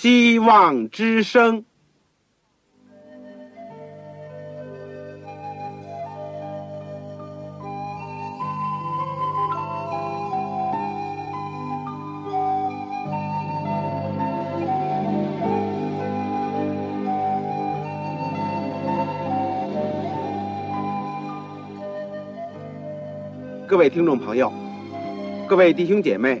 [0.00, 1.64] 希望之声。
[23.66, 24.52] 各位听众朋友，
[25.48, 26.40] 各位弟兄姐妹，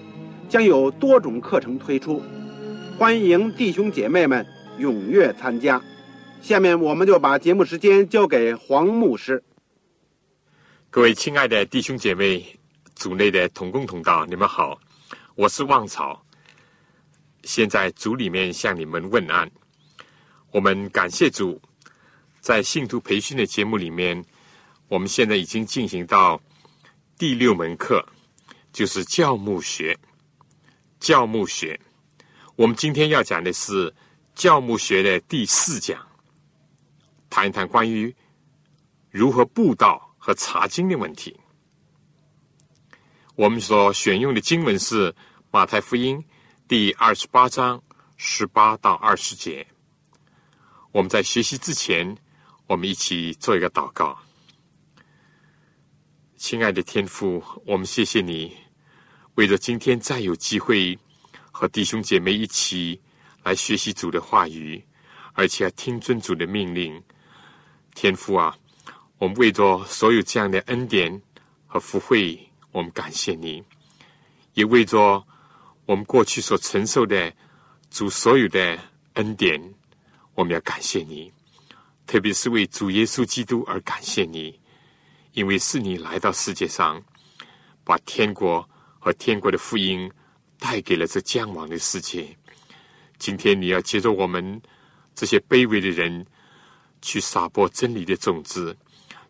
[0.51, 2.21] 将有多种课程推出，
[2.99, 4.45] 欢迎弟兄姐妹们
[4.79, 5.81] 踊跃参加。
[6.41, 9.41] 下面我们就把节目时间交给黄牧师。
[10.89, 12.45] 各位亲爱的弟兄姐妹、
[12.95, 14.77] 组内的同工同道，你们好，
[15.35, 16.21] 我是旺草。
[17.43, 19.49] 现在组里面向你们问安。
[20.51, 21.61] 我们感谢主，
[22.41, 24.21] 在信徒培训的节目里面，
[24.89, 26.41] 我们现在已经进行到。
[27.17, 28.05] 第六门课
[28.73, 29.97] 就是教牧学。
[31.01, 31.77] 教牧学，
[32.55, 33.91] 我们今天要讲的是
[34.35, 35.99] 教牧学的第四讲，
[37.27, 38.15] 谈一谈关于
[39.09, 41.37] 如何布道和查经的问题。
[43.35, 45.13] 我们所选用的经文是
[45.49, 46.23] 马太福音
[46.67, 47.81] 第二十八章
[48.15, 49.65] 十八到二十节。
[50.91, 52.15] 我们在学习之前，
[52.67, 54.19] 我们一起做一个祷告。
[56.37, 58.55] 亲爱的天父，我们谢谢你，
[59.35, 60.97] 为了今天再有机会
[61.51, 62.99] 和弟兄姐妹一起
[63.43, 64.83] 来学习主的话语，
[65.33, 67.01] 而且要听尊主的命令。
[67.95, 68.57] 天父啊，
[69.17, 71.21] 我们为着所有这样的恩典
[71.65, 72.39] 和福惠，
[72.71, 73.63] 我们感谢你；
[74.53, 75.25] 也为着
[75.85, 77.33] 我们过去所承受的
[77.89, 78.77] 主所有的
[79.13, 79.61] 恩典，
[80.35, 81.31] 我们要感谢你。
[82.05, 84.59] 特别是为主耶稣基督而感谢你。
[85.33, 87.01] 因为是你来到世界上，
[87.85, 88.67] 把天国
[89.03, 90.09] 和天国的福音
[90.59, 92.37] 带给了这将亡的世界。
[93.17, 94.61] 今天你要接着我们
[95.15, 96.23] 这些卑微的人，
[97.01, 98.77] 去撒播真理的种子，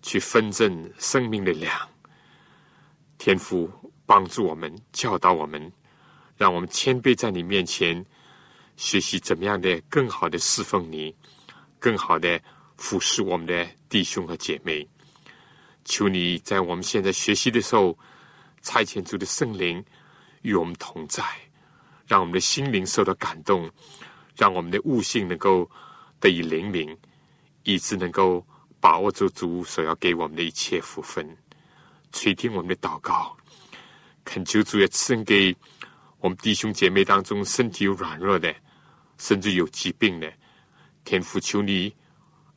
[0.01, 1.73] 去分赠生命的粮。
[3.17, 3.71] 天父
[4.05, 5.71] 帮助我们，教导我们，
[6.35, 8.05] 让我们谦卑在你面前，
[8.75, 11.15] 学习怎么样的更好的侍奉你，
[11.79, 12.41] 更好的
[12.75, 14.85] 服侍我们的弟兄和姐妹。
[15.85, 17.97] 求你在我们现在学习的时候，
[18.61, 19.83] 差遣主的圣灵
[20.41, 21.23] 与我们同在，
[22.07, 23.69] 让我们的心灵受到感动，
[24.35, 25.69] 让我们的悟性能够
[26.19, 26.95] 得以灵敏，
[27.63, 28.45] 以致能够
[28.79, 31.37] 把握住主所要给我们的一切福分。
[32.11, 33.35] 垂听我们的祷告，
[34.23, 35.55] 恳求主也赐给
[36.19, 38.53] 我们弟兄姐妹当中身体有软弱的，
[39.17, 40.31] 甚至有疾病的，
[41.03, 41.93] 天父求你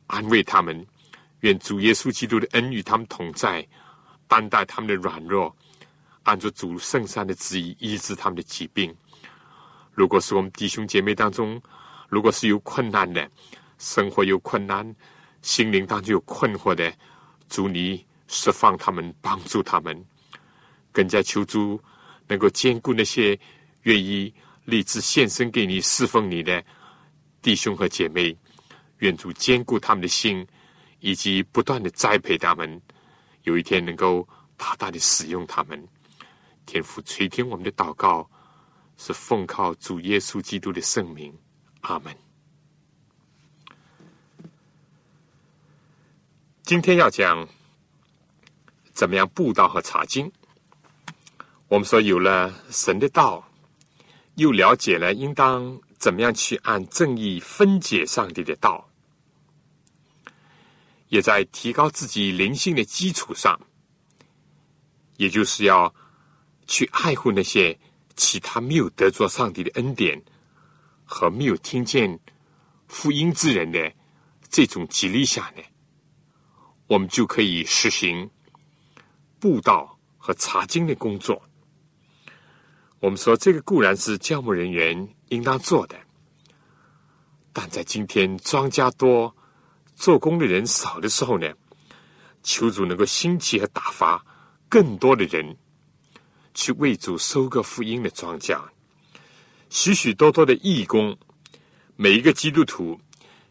[0.07, 0.85] 安慰他们。
[1.41, 3.65] 愿主耶稣基督的恩与他们同在，
[4.27, 5.55] 担待他们的软弱，
[6.25, 8.93] 按照主圣善的旨意医治他们的疾病。
[9.93, 11.59] 如果是我们弟兄姐妹当中，
[12.09, 13.27] 如果是有困难的，
[13.79, 14.95] 生活有困难，
[15.41, 16.93] 心灵当中有困惑的，
[17.47, 20.05] 主你释放他们，帮助他们，
[20.91, 21.81] 更加求主
[22.27, 23.39] 能够兼顾那些
[23.83, 24.31] 愿意
[24.65, 26.63] 立志献身给你侍奉你的
[27.41, 28.37] 弟兄和姐妹。
[28.99, 30.45] 愿主兼顾他们的心。
[31.01, 32.81] 以及不断的栽培他们，
[33.43, 34.27] 有一天能够
[34.57, 35.87] 大大的使用他们。
[36.65, 38.29] 天父垂听我们的祷告，
[38.97, 41.37] 是奉靠主耶稣基督的圣名，
[41.81, 42.15] 阿门。
[46.63, 47.47] 今天要讲
[48.91, 50.31] 怎么样布道和查经。
[51.67, 53.47] 我们说有了神的道，
[54.35, 58.89] 又了解了应当怎么样去按正义分解上帝的道。
[61.09, 63.59] 也在提高自己灵性的基础上，
[65.17, 65.93] 也就是要
[66.65, 67.77] 去爱护那些
[68.15, 70.21] 其他没有得着上帝的恩典
[71.03, 72.19] 和没有听见
[72.87, 73.91] 福音之人的
[74.49, 75.63] 这种激励下呢，
[76.87, 78.29] 我们就可以实行
[79.39, 81.41] 布道和查经的工作。
[82.99, 85.95] 我们说这个固然是教牧人员应当做的，
[87.53, 89.35] 但在今天庄稼多。
[89.97, 91.49] 做工的人少的时候呢，
[92.43, 94.21] 求主能够兴起和打发
[94.67, 95.55] 更多的人
[96.55, 98.59] 去为主收割福音的庄稼。
[99.69, 101.15] 许许多多的义工
[101.95, 102.99] 每一个基督徒，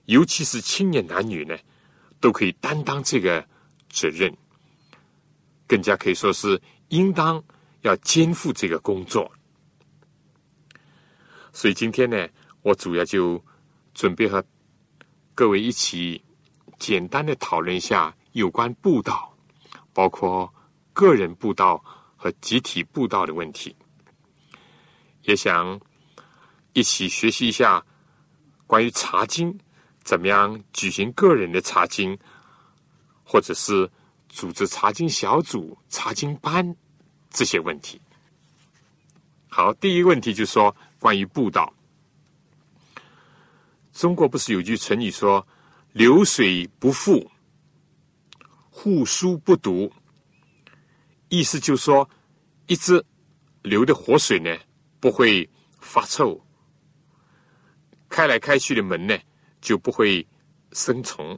[0.06, 1.56] 尤其是青年男女呢，
[2.18, 3.46] 都可以担当这个
[3.90, 4.34] 责任，
[5.68, 7.42] 更加可以说是应当
[7.82, 9.30] 要肩负这个工作。
[11.52, 12.28] 所以今天呢，
[12.62, 13.42] 我主要就
[13.92, 14.44] 准备和
[15.34, 16.22] 各位一起
[16.78, 19.36] 简单的讨论一下有关布道，
[19.92, 20.52] 包括
[20.92, 21.84] 个人布道
[22.24, 23.76] 和集体布道的问题，
[25.24, 25.78] 也想
[26.72, 27.84] 一起学习一下。
[28.66, 29.54] 关于查经，
[30.02, 32.18] 怎么样举行个人的查经，
[33.22, 33.90] 或者是
[34.30, 36.74] 组织查经小组、查经班
[37.28, 38.00] 这些问题？
[39.50, 41.70] 好，第一个问题就是说关于布道。
[43.92, 45.46] 中国不是有句成语说
[45.92, 47.30] “流水不复，
[48.70, 49.92] 户枢不读”，
[51.36, 52.08] 意思就是说，
[52.68, 53.04] 一直
[53.62, 54.56] 流的活水呢
[55.00, 55.50] 不会
[55.80, 56.40] 发臭。
[58.08, 59.18] 开来开去的门呢，
[59.60, 60.24] 就不会
[60.70, 61.36] 生虫。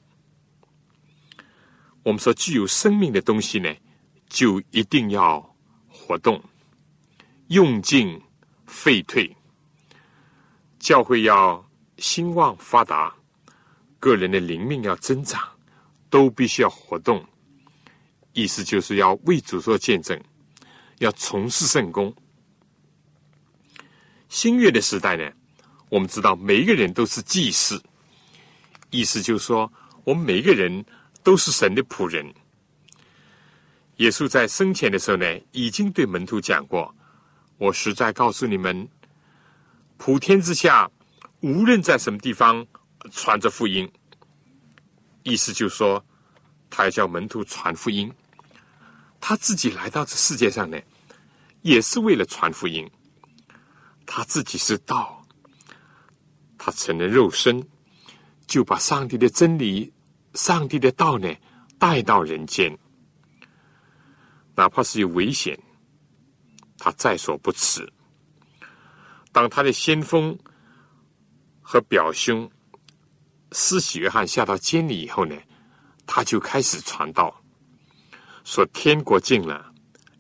[2.02, 3.74] 我们说，具有生命的东西呢，
[4.28, 5.40] 就一定要
[5.88, 6.44] 活动，
[7.48, 8.20] 用尽
[8.66, 9.34] 废退。
[10.78, 11.66] 教会要
[11.96, 13.16] 兴旺发达，
[13.98, 15.42] 个人的灵命要增长，
[16.10, 17.26] 都必须要活动。
[18.36, 20.22] 意思就是要为主做见证，
[20.98, 22.14] 要从事圣功。
[24.28, 25.32] 新月的时代呢？
[25.88, 27.82] 我们知道，每一个人都是祭司，
[28.90, 29.72] 意思就是说，
[30.04, 30.84] 我们每一个人
[31.22, 32.30] 都是神的仆人。
[33.96, 36.94] 耶稣在生前的时候呢，已经对门徒讲过
[37.56, 38.86] ：“我实在告诉你们，
[39.96, 40.90] 普天之下，
[41.40, 42.66] 无论在什么地方
[43.10, 43.90] 传着福音，
[45.22, 46.04] 意思就是说，
[46.68, 48.12] 他要叫门徒传福音。
[49.20, 50.78] 他自己来到这世界上呢，
[51.62, 52.88] 也是为了传福音。
[54.06, 55.14] 他自己是道。”
[56.58, 57.64] 他成了肉身，
[58.48, 59.92] 就把上帝的真理、
[60.34, 61.32] 上帝的道呢
[61.78, 62.76] 带到人间，
[64.56, 65.56] 哪怕是有危险，
[66.78, 67.88] 他在所不辞。
[69.30, 70.36] 当他的先锋
[71.60, 72.50] 和表兄
[73.52, 75.36] 施洗约翰下到监里以后呢，
[76.04, 77.42] 他就开始传道，
[78.46, 79.72] 说：“天国近了，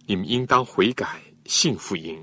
[0.04, 2.20] 你们应当悔改，信福音。”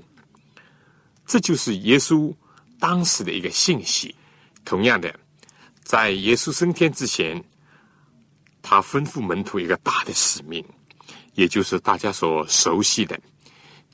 [1.24, 2.32] 这就是耶稣。
[2.78, 4.14] 当时的一个信息，
[4.62, 5.18] 同样的，
[5.82, 7.42] 在耶稣升天之前，
[8.60, 10.62] 他吩咐门徒一个大的使命，
[11.32, 13.18] 也就是大家所熟悉的，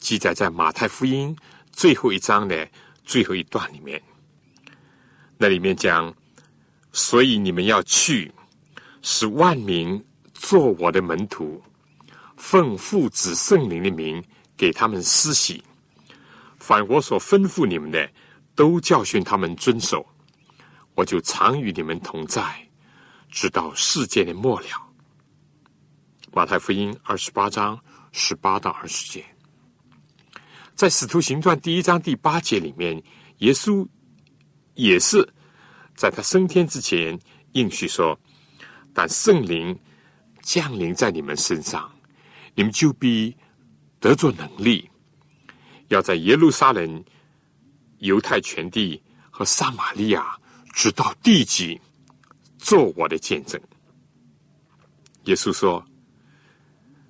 [0.00, 1.36] 记载在马太福音
[1.70, 2.68] 最后一章的
[3.04, 4.02] 最后一段里面。
[5.38, 6.12] 那里面讲，
[6.90, 8.32] 所以你们要去，
[9.02, 10.04] 使万民
[10.34, 11.62] 做我的门徒，
[12.40, 14.24] 奉父子圣灵的名
[14.56, 15.62] 给他们施洗，
[16.58, 18.10] 凡我所吩咐你们的。
[18.56, 20.04] 都教训他们遵守，
[20.94, 22.68] 我就常与你们同在，
[23.30, 24.66] 直到世界的末了。
[26.30, 27.80] 马太福音二十八章
[28.12, 29.24] 十八到二十节，
[30.74, 33.02] 在使徒行传第一章第八节里面，
[33.38, 33.86] 耶稣
[34.74, 35.26] 也是
[35.96, 37.18] 在他升天之前
[37.52, 38.18] 应许说
[38.92, 39.78] ：“但圣灵
[40.42, 41.90] 降临在你们身上，
[42.54, 43.36] 你们就必
[43.98, 44.88] 得着能力，
[45.88, 47.04] 要在耶路撒冷。”
[48.00, 48.98] 犹太全地
[49.30, 50.34] 和撒玛利亚，
[50.72, 51.78] 直到地极，
[52.56, 53.60] 做我的见证。
[55.24, 55.84] 耶稣说：“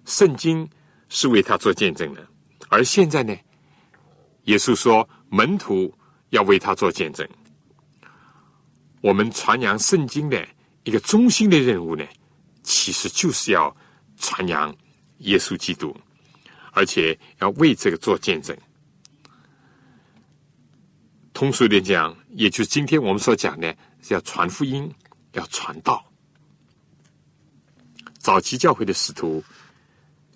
[0.05, 0.69] 圣经
[1.09, 2.27] 是为他做见证的，
[2.71, 3.33] 而现在呢，
[4.47, 5.97] 耶稣说门徒
[6.31, 7.25] 要为他做见证。
[9.01, 10.45] 我们传扬圣经的
[10.83, 12.05] 一个中心的任务呢，
[12.65, 13.73] 其实就是要
[14.17, 14.75] 传扬
[15.21, 15.97] 耶稣基督，
[16.73, 18.57] 而且要为这个做见证。”
[21.33, 24.93] 通俗点讲，也就是今天我们所讲的，是要传福音，
[25.33, 26.05] 要传道。
[28.19, 29.43] 早期教会的使徒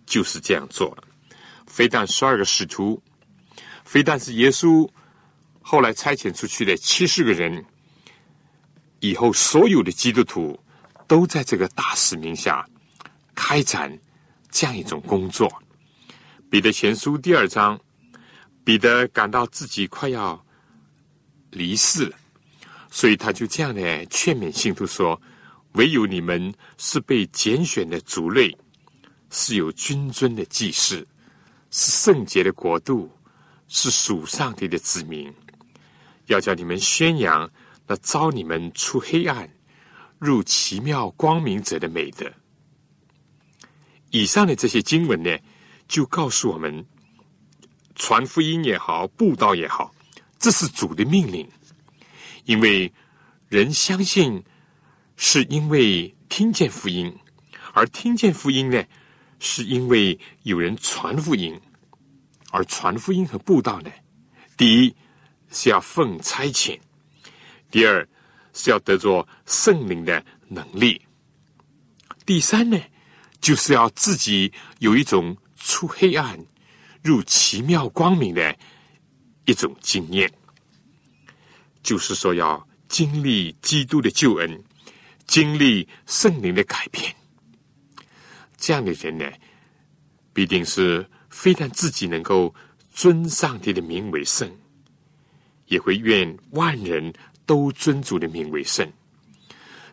[0.06, 1.04] 就是这样做的。
[1.66, 3.02] 非但十二个使徒，
[3.84, 4.88] 非但是耶稣
[5.60, 7.62] 后来差遣出去的七十个人，
[9.00, 10.58] 以后所有的基督徒
[11.06, 12.66] 都在这个大使命下
[13.34, 13.98] 开展
[14.54, 15.52] 这样一种工作。
[16.48, 17.78] 彼得前书第二章，
[18.62, 20.40] 彼得感到自己快要。
[21.50, 22.16] 离世了，
[22.90, 25.20] 所以他就这样的劝勉信徒说
[25.74, 28.56] ：“唯有你们是被拣选的族类，
[29.30, 31.06] 是有君尊的祭祀，
[31.70, 33.08] 是圣洁的国度，
[33.68, 35.32] 是属上帝的子民。
[36.26, 37.48] 要叫你们宣扬
[37.86, 39.48] 那招你们出黑暗
[40.18, 42.28] 入奇妙光明者的美德。”
[44.14, 45.36] 以上的这些经文呢，
[45.88, 46.86] 就告诉我们，
[47.96, 49.92] 传福音也好，布道也好。
[50.38, 51.50] 这是主的命令，
[52.44, 52.92] 因为
[53.48, 54.44] 人相信
[55.16, 57.12] 是因为听见福音，
[57.72, 58.84] 而听见福音呢，
[59.40, 61.60] 是因为有人传福音，
[62.52, 63.90] 而传福音和布道呢，
[64.56, 64.94] 第一
[65.50, 66.78] 是要奉差遣，
[67.68, 68.08] 第二
[68.52, 71.02] 是要得着圣灵的能力，
[72.24, 72.78] 第三呢，
[73.44, 76.38] 就是要自己有一种出黑暗
[77.02, 78.56] 入奇妙光明的
[79.44, 80.32] 一种经验，
[81.82, 82.66] 就是说要。
[82.86, 84.62] 经历基督的救恩，
[85.26, 87.12] 经历圣灵的改变，
[88.56, 89.28] 这样的人呢，
[90.32, 92.54] 必定是非但自己能够
[92.92, 94.48] 尊上帝的名为圣，
[95.66, 97.12] 也会愿万人
[97.46, 98.88] 都尊主的名为圣。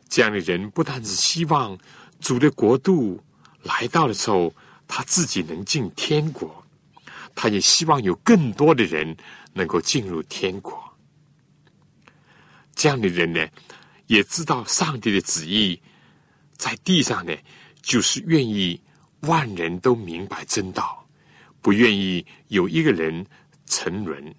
[0.08, 1.76] 这样的人不但是希望
[2.20, 3.20] 主的国度
[3.64, 4.54] 来到的时候，
[4.88, 6.66] 他自己能进天国，
[7.36, 9.16] 他也希望有更多的人
[9.54, 10.82] 能够进入天国。
[12.76, 13.48] 这样的人呢，
[14.08, 15.80] 也知道上帝的旨意
[16.58, 17.36] 在地上呢，
[17.82, 18.82] 就是愿意
[19.22, 21.08] 万人都明白真道，
[21.62, 23.26] 不愿意有一个人
[23.68, 24.34] 沉沦。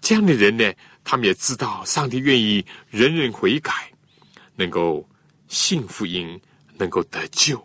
[0.00, 0.72] 这样的人呢，
[1.04, 3.72] 他们也知道上帝愿意人人悔改，
[4.56, 5.08] 能够
[5.46, 6.40] 信福音，
[6.80, 7.64] 能够得救。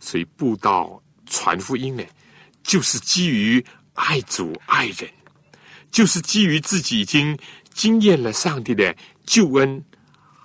[0.00, 2.02] 所以布道传福音呢，
[2.62, 3.62] 就是基于
[3.92, 5.10] 爱主爱人。
[5.90, 7.38] 就是基于自己已经
[7.72, 9.84] 经验了上帝的救恩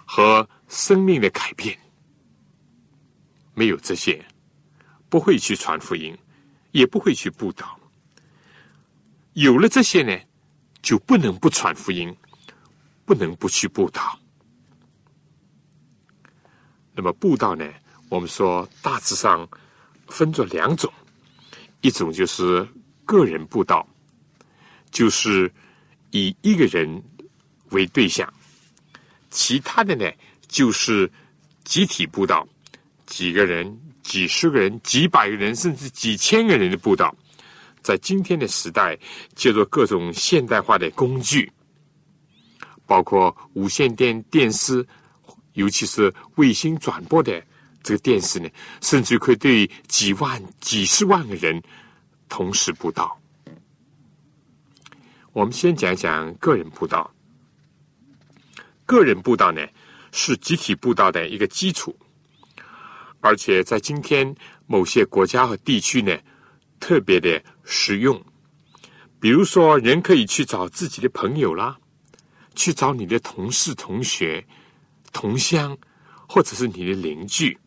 [0.05, 1.75] 和生命的改变，
[3.55, 4.24] 没有这些，
[5.10, 6.15] 不会去传福音，
[6.69, 7.79] 也不会去布道。
[9.34, 10.15] 有了这些呢，
[10.84, 12.15] 就不能不传福音，
[13.03, 14.19] 不能不去布道。
[17.00, 17.65] 那么布道呢，
[18.10, 19.48] 我们说大致上
[20.10, 20.91] 分作两种，
[21.79, 22.68] 一种就是
[23.06, 23.88] 个人布道。
[24.91, 25.50] 就是
[26.12, 27.01] 以一个人
[27.70, 28.27] 为对象，
[29.29, 30.12] 其他的呢，
[30.50, 31.10] 就是
[31.63, 32.46] 集体布道，
[33.06, 37.15] 几个人、几十个人、几百个人，甚至几千个人的布道，
[37.82, 39.00] 在今天的时代，
[39.36, 41.50] 借助各种现代化的工具，
[42.86, 44.86] 包括无线电电视，
[45.60, 47.44] 尤其是卫星转播的
[47.84, 48.50] 这个电视呢，
[48.82, 51.62] 甚至可以对几万、几十万个人
[52.30, 53.20] 同时布道。
[55.34, 57.13] 我们先讲讲个人布道。
[58.86, 59.62] 个人布道呢，
[60.13, 61.94] 是集体布道的一个基础，
[63.20, 64.34] 而且在今天
[64.66, 66.18] 某些国家和地区呢，
[66.80, 68.20] 特别的实用。
[69.20, 71.78] 比如说，人可以去找自己的朋友啦，
[72.56, 74.44] 去找你的同事、同学、
[75.12, 75.78] 同乡，
[76.28, 77.58] 或者是你的邻居。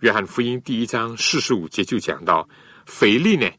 [0.00, 2.48] 约翰福音第一章四十五节就讲到，
[2.86, 3.50] 腓力呢，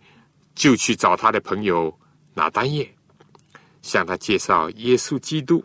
[0.56, 2.00] 就去找他的朋友。
[2.36, 2.92] 拿单叶
[3.84, 5.64] 向他介绍耶稣基督，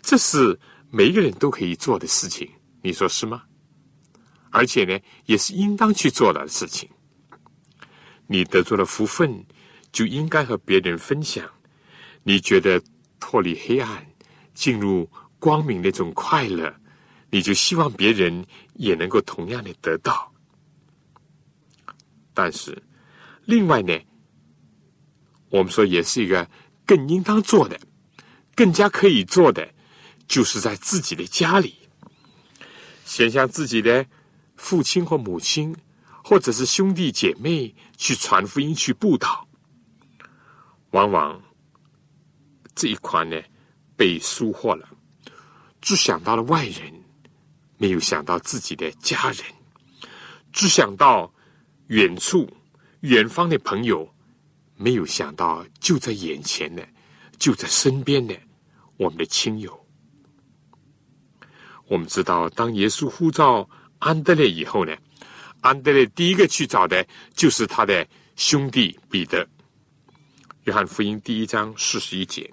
[0.00, 0.58] 这是
[0.90, 3.42] 每一个人都可以做的事情，你说是吗？
[4.48, 6.88] 而且呢，也是应当去做的事情。
[8.26, 9.44] 你得做了福分，
[9.92, 11.46] 就应该和别人分享。
[12.22, 12.82] 你觉得
[13.20, 14.06] 脱离黑暗、
[14.54, 15.06] 进入
[15.38, 16.74] 光明那种快乐，
[17.30, 20.32] 你就希望别人也能够同样的得到。
[22.34, 22.80] 但是，
[23.44, 23.98] 另外呢？
[25.50, 26.46] 我们说，也是一个
[26.84, 27.80] 更应当做的、
[28.54, 29.66] 更加可以做的，
[30.26, 31.74] 就是在自己的家里，
[33.06, 34.04] 先向自己的
[34.56, 35.74] 父亲或母亲，
[36.22, 39.48] 或者是兄弟姐妹去传福音、去布道。
[40.90, 41.42] 往往
[42.74, 43.40] 这一款呢
[43.96, 44.86] 被疏忽了，
[45.88, 46.92] 只想到了外人，
[47.78, 49.42] 没有想到自己的家人，
[50.52, 51.32] 只想到
[51.86, 52.46] 远处、
[53.00, 54.06] 远方的朋友。
[54.76, 56.86] 没有想到，就在眼前的，
[57.38, 58.38] 就在身边的，
[58.98, 59.86] 我们的亲友。
[61.86, 63.66] 我们知道，当耶稣呼召
[63.98, 64.94] 安德烈以后呢，
[65.62, 67.02] 安德烈第一个去找的
[67.34, 69.48] 就是他的兄弟彼得。
[70.64, 72.52] 约翰福音第一章四十一节，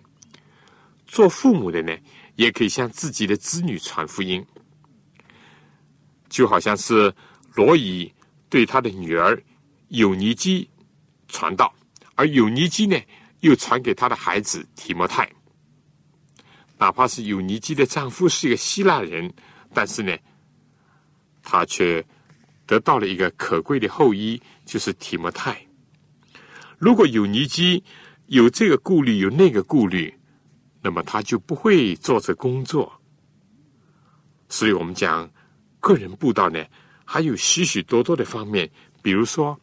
[1.06, 1.94] 做父母的呢，
[2.36, 4.46] 也可以向自己的子女传福音，
[6.30, 7.14] 就好像是
[7.54, 8.12] 罗伊
[8.50, 9.42] 对他的女儿
[9.90, 10.70] 有尼基
[11.28, 11.74] 传道。
[12.16, 12.98] 而有尼基呢，
[13.42, 15.30] 又传给他的孩子提摩太。
[16.78, 19.34] 哪怕是有尼基的丈夫是一个希腊人，
[19.74, 20.18] 但是呢，
[21.42, 22.06] 他却
[22.66, 25.66] 得到了一个可贵的后裔，就是提摩太。
[26.78, 27.84] 如果有尼基
[28.28, 30.14] 有这个顾虑，有那个顾虑，
[30.86, 32.94] 那么他就不会做这工作。
[34.50, 35.28] 所以我们讲
[35.80, 36.64] 个人布道呢，
[37.04, 38.70] 还有许许多多的方面，
[39.02, 39.60] 比如说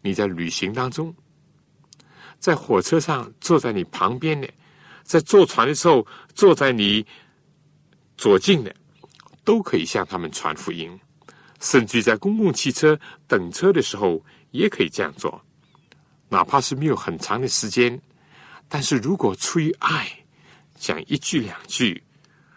[0.00, 1.12] 你在旅行当中。
[2.38, 4.48] 在火车上坐在你旁边的，
[5.02, 7.04] 在坐船的时候坐在你
[8.16, 8.72] 左近的，
[9.44, 10.88] 都可以向他们传福音。
[11.58, 15.44] 甚至在公共汽车等车的时候，也可以这样做。
[16.28, 18.00] 哪怕是没有很长的时间，
[18.68, 20.19] 但是如果出于爱，
[20.80, 22.02] 讲一句两句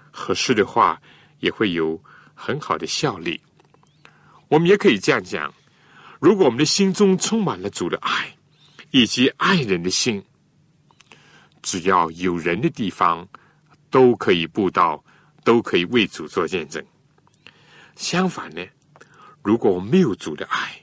[0.10, 1.00] 合适的话，
[1.42, 2.02] 也会有
[2.34, 3.40] 很好的效力。
[4.48, 5.54] 我们也可以这样讲：
[6.22, 8.34] 如果我们的心中充满了主的爱，
[8.92, 10.24] 以及爱人的心，
[11.62, 13.28] 只要有人的地方，
[13.90, 15.04] 都可以布道，
[15.44, 16.82] 都可以为主做见证。
[17.98, 18.66] 相反呢？
[19.44, 20.82] 如果我没有主的爱，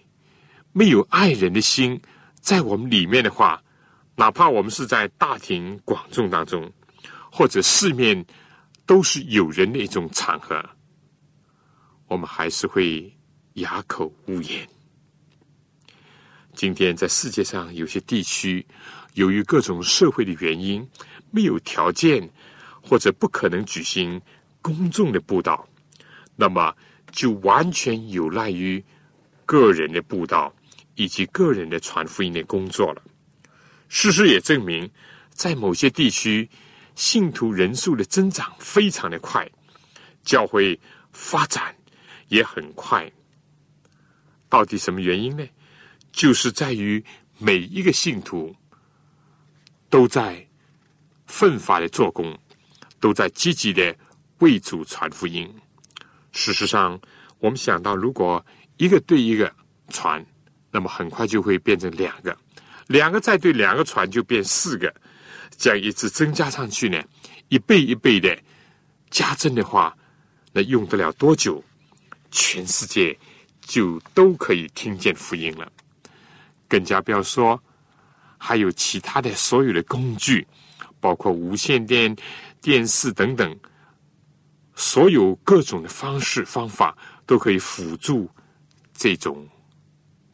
[0.73, 1.99] 没有爱人的心
[2.39, 3.63] 在我们里面的话，
[4.15, 6.71] 哪怕我们是在大庭广众当中，
[7.41, 8.23] 或者四面
[8.85, 10.63] 都是有人的一种场合，
[12.07, 13.11] 我们还是会
[13.55, 14.69] 哑口无言。
[16.53, 18.67] 今天在世界上有些地区，
[19.15, 20.87] 由于各种社会的原因，
[21.31, 22.29] 没有条件
[22.83, 24.21] 或者不可能举行
[24.61, 25.67] 公众的布道，
[26.37, 26.77] 那么。
[27.11, 28.85] 就完全有赖于
[29.45, 30.55] 个人的布道
[30.95, 33.03] 以及个人的传福音的工作了。
[33.89, 34.89] 事实也证明，
[35.31, 36.49] 在某些地区，
[37.01, 39.51] 信徒人数的增长非常的快，
[40.23, 40.79] 教会
[41.13, 41.75] 发展
[42.29, 43.11] 也很快。
[44.51, 45.43] 到底什么原因呢？
[46.13, 47.03] 就是在于
[47.39, 48.55] 每一个信徒
[49.89, 50.47] 都在
[51.27, 52.39] 奋发的做工，
[53.01, 53.97] 都在积极的
[54.41, 55.51] 为主传福音。
[56.33, 57.01] 事实上，
[57.39, 58.45] 我们想到，如果
[58.77, 59.51] 一个对一个
[59.89, 60.23] 传，
[60.71, 62.31] 那么很快就会变成两个；
[62.89, 64.95] 两个再对两个传，就变四个。
[65.61, 67.05] 这样一直增加上去呢，
[67.49, 68.35] 一倍一倍的
[69.11, 69.95] 加增的话，
[70.53, 71.63] 那用得了多久？
[72.31, 73.15] 全世界
[73.61, 75.71] 就都可以听见福音了。
[76.67, 77.63] 更加不要说，
[78.39, 80.47] 还有其他的所有的工具，
[80.99, 82.17] 包括无线电、
[82.63, 83.55] 电视等等。
[84.75, 86.97] 所有各种的方式方法
[87.27, 88.31] 都可以辅助
[88.95, 89.47] 这种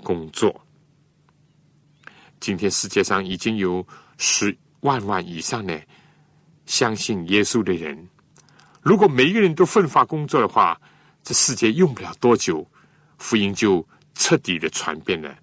[0.04, 0.64] 工作。
[2.38, 3.84] 今天世界上已经有
[4.18, 5.82] 十万万以上的
[6.64, 8.08] 相信耶稣的人。
[8.80, 10.80] 如果每一个人都奋发工作的话，
[11.24, 12.64] 这世界用不了多久，
[13.18, 15.36] 福音就彻底的传遍了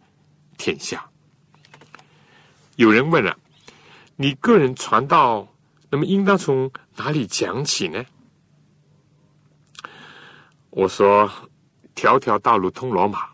[0.57, 1.05] 天下。
[2.77, 3.37] 有人问了：
[4.15, 5.45] 你个人传道，
[5.89, 8.03] 那么应当从哪里讲起呢？
[10.69, 11.29] 我说
[11.93, 13.27] ：“条条道路通罗马。”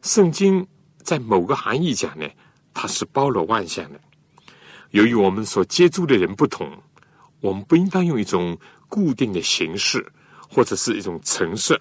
[0.00, 0.64] 圣经
[1.02, 2.26] 在某个含义讲呢，
[2.72, 4.00] 它是包罗万象的。
[4.90, 6.70] 由于我们所接触的人不同，
[7.40, 10.04] 我们不应当用一种固定的形式
[10.48, 11.78] 或者是一种程式，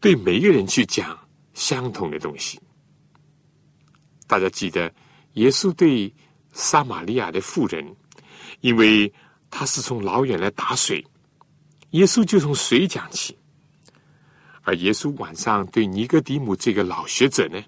[0.00, 1.18] 对每一个人去讲
[1.54, 2.60] 相同的东西。
[4.26, 4.92] 大家记得，
[5.34, 6.12] 耶稣对
[6.52, 7.94] 撒玛利亚的妇人，
[8.60, 9.12] 因为
[9.50, 11.06] 他是从老远来打水，
[11.90, 13.38] 耶稣就从水讲起。
[14.62, 17.62] 而耶稣晚上对尼哥底母这个老学者呢，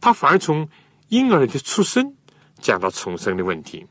[0.00, 0.68] 他反而从
[1.08, 2.14] 婴儿的出生
[2.64, 3.86] 讲到重生的问题。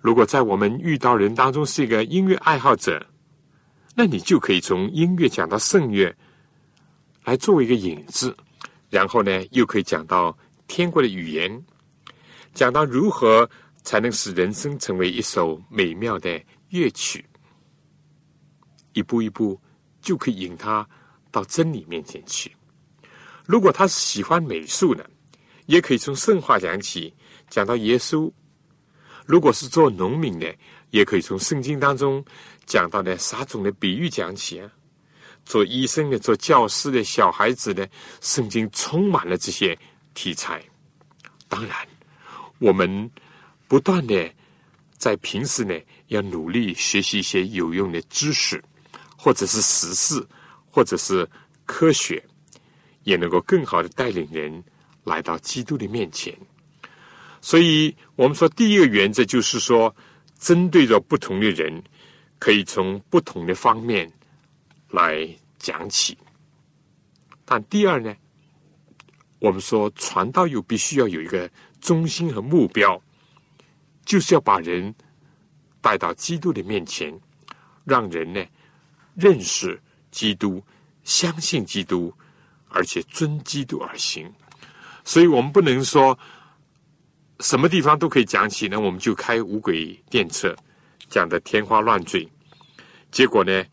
[0.00, 3.06] 如果在我们遇到人当中是一个音乐爱好者，
[3.94, 6.16] 那你就可以从音乐讲到圣乐，
[7.24, 8.34] 来作为一个引子，
[8.88, 10.34] 然后呢，又可以讲到
[10.66, 11.62] 天国的语言，
[12.54, 13.48] 讲到如何
[13.82, 17.22] 才能使人生成为一首美妙的乐曲，
[18.94, 19.60] 一步一步。
[20.02, 20.88] 就可以引他
[21.30, 22.50] 到真理面前去。
[23.44, 25.04] 如果他是喜欢美术的，
[25.66, 27.12] 也可以从圣话讲起，
[27.50, 28.32] 讲到耶稣；
[29.26, 30.54] 如果是做农民的，
[30.90, 32.24] 也可以从圣经当中
[32.64, 34.70] 讲到的撒种的比喻讲起啊。
[35.44, 37.86] 做医生的、做教师的、小孩子的，
[38.22, 39.78] 圣经充满了这些
[40.14, 40.64] 题材。
[41.48, 41.76] 当然，
[42.58, 43.10] 我们
[43.68, 44.32] 不断的
[44.96, 45.74] 在平时呢，
[46.06, 48.62] 要努力学习一些有用的知识。
[49.22, 50.26] 或者是时事，
[50.70, 51.28] 或者是
[51.66, 52.24] 科学，
[53.02, 54.64] 也能够更好的带领人
[55.04, 56.34] 来到基督的面前。
[57.40, 59.94] 所以，我们说第一个原则就是说，
[60.38, 61.82] 针对着不同的人，
[62.38, 64.10] 可以从不同的方面
[64.90, 66.16] 来讲起。
[67.44, 68.14] 但第二呢，
[69.38, 71.50] 我们说传道又必须要有一个
[71.80, 73.00] 中心和目标，
[74.04, 74.94] 就是要把人
[75.80, 77.18] 带到基督的面前，
[77.84, 78.44] 让人呢。
[79.16, 79.78] 认识
[80.12, 80.62] 基督，
[81.02, 82.14] 相信基督，
[82.68, 84.32] 而且遵基督而行。
[85.04, 86.16] 所以，我们不能说
[87.40, 90.54] 什么地方都可以讲起，呢，我们就开五轨电车，
[91.08, 92.28] 讲的天花乱坠。
[93.10, 93.64] 结果呢，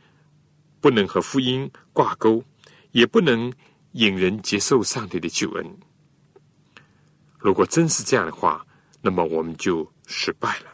[0.79, 2.43] 不能和福音挂钩，
[2.91, 3.51] 也不能
[3.91, 5.77] 引人接受上帝的救恩。
[7.37, 8.65] 如果真是这样的话，
[9.01, 10.71] 那么我们就失败了。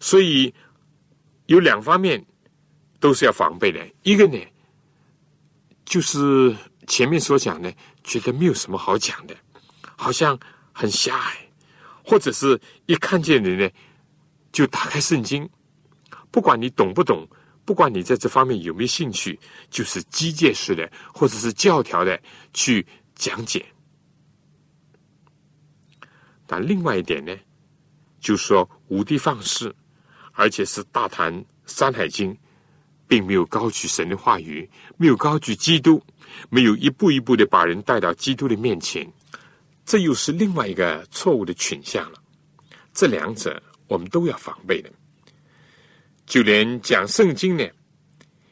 [0.00, 0.52] 所以
[1.46, 2.24] 有两方面
[2.98, 3.86] 都是要防备的。
[4.02, 4.38] 一个呢，
[5.84, 6.56] 就是
[6.86, 7.72] 前面所讲的，
[8.04, 9.36] 觉得没有什么好讲的，
[9.96, 10.38] 好像
[10.72, 11.41] 很狭隘，
[12.04, 13.70] 或者是一看见人呢，
[14.52, 15.48] 就打开圣经，
[16.30, 17.26] 不管你懂不懂，
[17.64, 19.38] 不管你在这方面有没有兴趣，
[19.70, 22.20] 就是机械式的或者是教条的
[22.52, 23.64] 去讲解。
[26.46, 27.34] 但另外一点呢，
[28.20, 29.74] 就说无的放矢，
[30.32, 31.32] 而且是大谈
[31.66, 32.34] 《山海经》，
[33.08, 36.02] 并没有高举神的话语，没有高举基督，
[36.50, 39.10] 没有一步一步的把人带到基督的面前，
[39.84, 42.22] 这又是另外一个错误的倾向了。
[42.92, 44.90] 这两者我们都要防备的。
[46.26, 47.64] 就连讲圣经呢，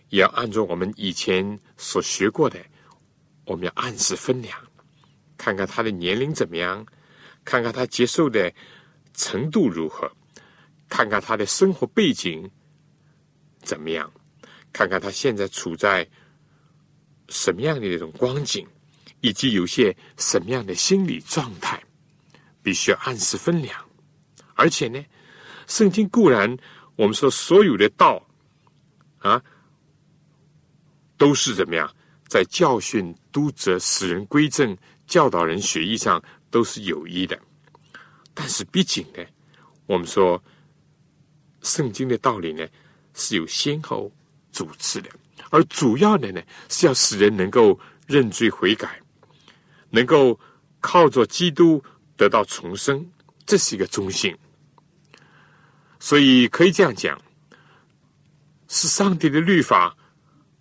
[0.08, 2.58] 也要按照我们以前所学过的，
[3.44, 4.58] 我们要按时分量，
[5.36, 6.86] 看看他的年龄怎么样。
[7.42, 8.52] 看看他接受的
[9.14, 10.08] 程度如何，
[10.90, 12.48] 看看他的生活背景
[13.62, 14.12] 怎么样，
[14.74, 16.06] 看看他现在处在
[17.30, 18.68] 什么样的一种光景，
[19.20, 21.82] 以及有些什么样的心理状态，
[22.62, 23.78] 必须要按时分粮。
[24.54, 25.04] 而且呢，
[25.66, 26.56] 圣经固然
[26.96, 28.20] 我们说所有的道
[29.18, 29.42] 啊，
[31.16, 31.94] 都是怎么样，
[32.28, 36.22] 在教训、督责、使人归正、教导人学艺上。
[36.52, 37.40] 都是有益的，
[38.34, 39.24] 但是毕竟呢，
[39.86, 40.42] 我们说
[41.62, 42.66] 圣经的道理呢
[43.14, 44.10] 是有先后
[44.50, 45.08] 主次的，
[45.50, 47.78] 而主要的呢是要使人能够
[48.08, 49.00] 认罪悔改，
[49.90, 50.38] 能够
[50.80, 51.82] 靠着基督
[52.16, 53.04] 得到重生，
[53.44, 54.36] 这是一个中心。
[55.98, 57.20] 所以可以这样讲，
[58.68, 59.94] 是上帝的律法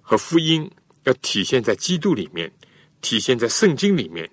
[0.02, 0.70] 和福音
[1.04, 2.52] 要体现在基督里面，
[3.00, 4.30] 体现在圣经里面。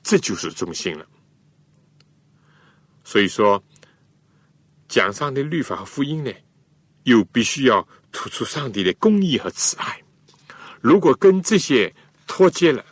[0.00, 1.06] 这就是中心了。
[3.04, 3.62] 所以说，
[4.88, 6.32] 讲上的律法和福音呢，
[7.02, 10.00] 又必须要突出上帝的公义和慈爱。
[10.80, 11.94] 如果跟这些
[12.26, 12.82] 脱节了，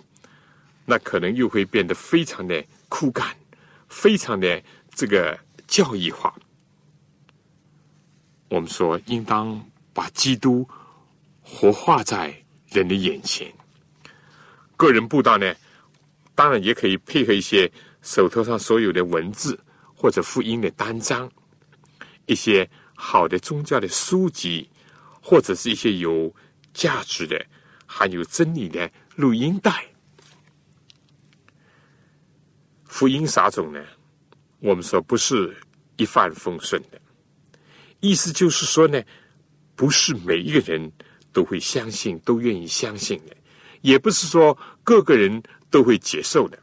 [0.87, 3.37] 那可能又会变得非常的枯干，
[3.89, 4.63] 非常的
[4.95, 6.35] 这个教义化。
[8.49, 9.61] 我们说，应当
[9.93, 10.67] 把基督
[11.43, 12.33] 活化在
[12.69, 13.53] 人的眼前。
[14.77, 15.55] 个人布道呢？
[16.35, 17.71] 当然也可以配合一些
[18.03, 19.59] 手头上所有的文字
[19.95, 21.31] 或者福音的单张，
[22.27, 24.69] 一些好的宗教的书籍，
[25.23, 26.33] 或者是一些有
[26.75, 27.43] 价值的、
[27.87, 29.85] 含有真理的录音带。
[32.97, 33.85] 福音撒种呢？
[34.59, 35.55] 我们说不是
[35.99, 36.99] 一帆风顺的，
[38.01, 39.03] 意思就是说呢，
[39.75, 40.91] 不是每一个人
[41.31, 43.37] 都会相信、都愿意相信的，
[43.83, 45.43] 也不是说各个人。
[45.69, 46.57] 都会接受的。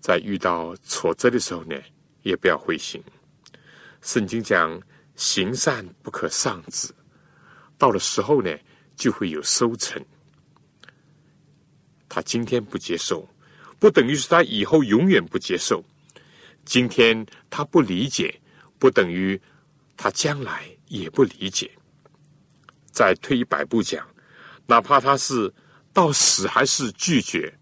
[0.00, 1.76] 在遇到挫折的时候呢，
[2.22, 3.02] 也不要灰心。
[4.00, 4.80] 圣经讲
[5.16, 6.88] “行善不可丧志”，
[7.76, 8.56] 到了时候呢，
[8.96, 10.02] 就会有收成。
[12.08, 13.28] 他今天不接受，
[13.82, 15.84] 不等于是他以后永远不接受。
[16.64, 18.32] 今天他不理解，
[18.78, 19.40] 不等于
[19.96, 21.68] 他将来也不理解。
[22.92, 24.08] 再退一百步讲，
[24.66, 25.52] 哪怕他是。
[25.94, 27.52] 到死还是拒绝，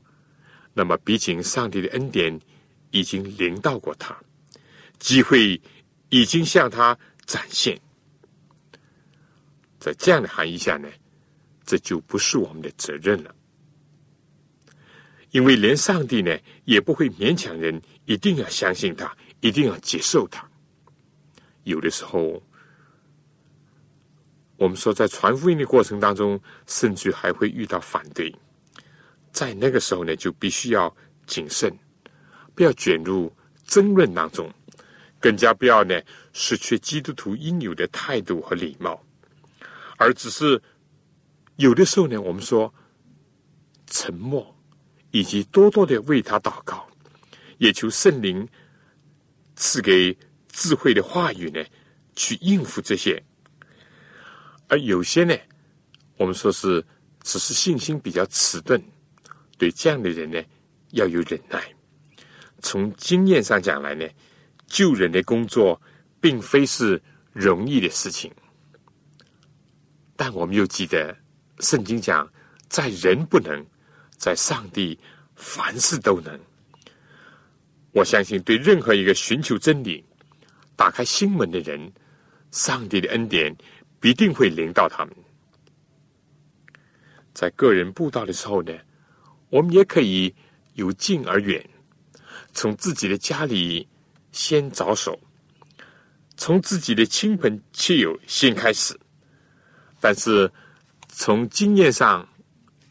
[0.72, 2.38] 那么毕竟上帝的恩典
[2.92, 4.16] 已经临到过他，
[5.00, 5.61] 机会
[6.11, 7.76] 已经向他展现。
[9.80, 10.88] 在这样的含义下呢，
[11.64, 13.35] 这就不是我们的责任了，
[15.31, 20.49] 因为连上帝呢也不会勉强人一定要相信他，一定要接受他。
[21.64, 22.43] 有的时候。
[24.57, 28.31] 我们说，在传福音的过程当中，甚至还会遇到反对，
[29.33, 30.95] 在那个时候呢，就必须要
[31.27, 31.75] 谨慎，
[32.55, 34.53] 不要卷入争论当中，
[35.19, 35.99] 更加不要呢
[36.35, 39.03] 失去基督徒应有的态度和礼貌，
[39.97, 40.61] 而只是
[41.57, 42.71] 有的时候呢，我们说
[43.87, 44.55] 沉默，
[45.11, 46.88] 以及多多的为他祷告，
[47.59, 48.46] 也求圣灵
[49.57, 50.16] 赐给
[50.49, 51.64] 智慧的话语呢，
[52.14, 53.23] 去应付这些。
[54.68, 55.37] 而有些呢，
[56.16, 56.85] 我们说是
[57.23, 58.81] 只是信心比较迟钝，
[59.59, 60.42] 对这样的人呢，
[60.90, 61.62] 要有忍耐。
[62.61, 64.07] 从经验上讲来呢，
[64.66, 65.81] 救人的工作
[66.20, 68.31] 并非是容易的事情。
[70.14, 71.16] 但我们又记得
[71.61, 72.31] 圣经讲，
[72.68, 73.66] 在人不能，
[74.20, 74.96] 在上帝
[75.35, 76.38] 凡事都能。
[77.90, 80.04] 我相信，对任何一个寻求真理、
[80.76, 81.92] 打开心门的人，
[82.52, 83.56] 上帝的恩典。
[84.02, 85.14] 必定会领导他们。
[87.35, 88.72] 在个人布道的时候呢，
[89.50, 90.35] 我们也可以
[90.72, 91.62] 由近而远，
[92.54, 93.87] 从自己的家里
[94.33, 95.20] 先着手，
[96.38, 98.98] 从自己的亲朋戚友先开始。
[100.00, 100.50] 但是
[101.09, 102.26] 从经验上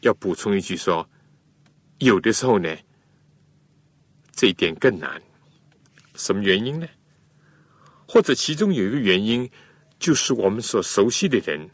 [0.02, 1.04] 要补充一句说，
[2.00, 2.76] 有的时候呢，
[4.32, 5.22] 这一点更难。
[6.14, 6.86] 什么原因呢？
[8.08, 9.48] 或者其中有一个原因，
[9.98, 11.70] 就是我们所熟悉的人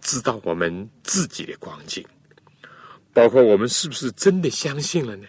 [0.00, 2.04] 知道我们自己的光景，
[3.12, 5.26] 包括我们是不是真的相信了呢？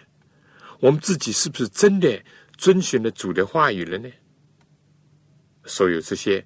[0.80, 2.22] 我们自己是不是真的
[2.56, 4.10] 遵循了主的话语了呢？
[5.64, 6.44] 所有这些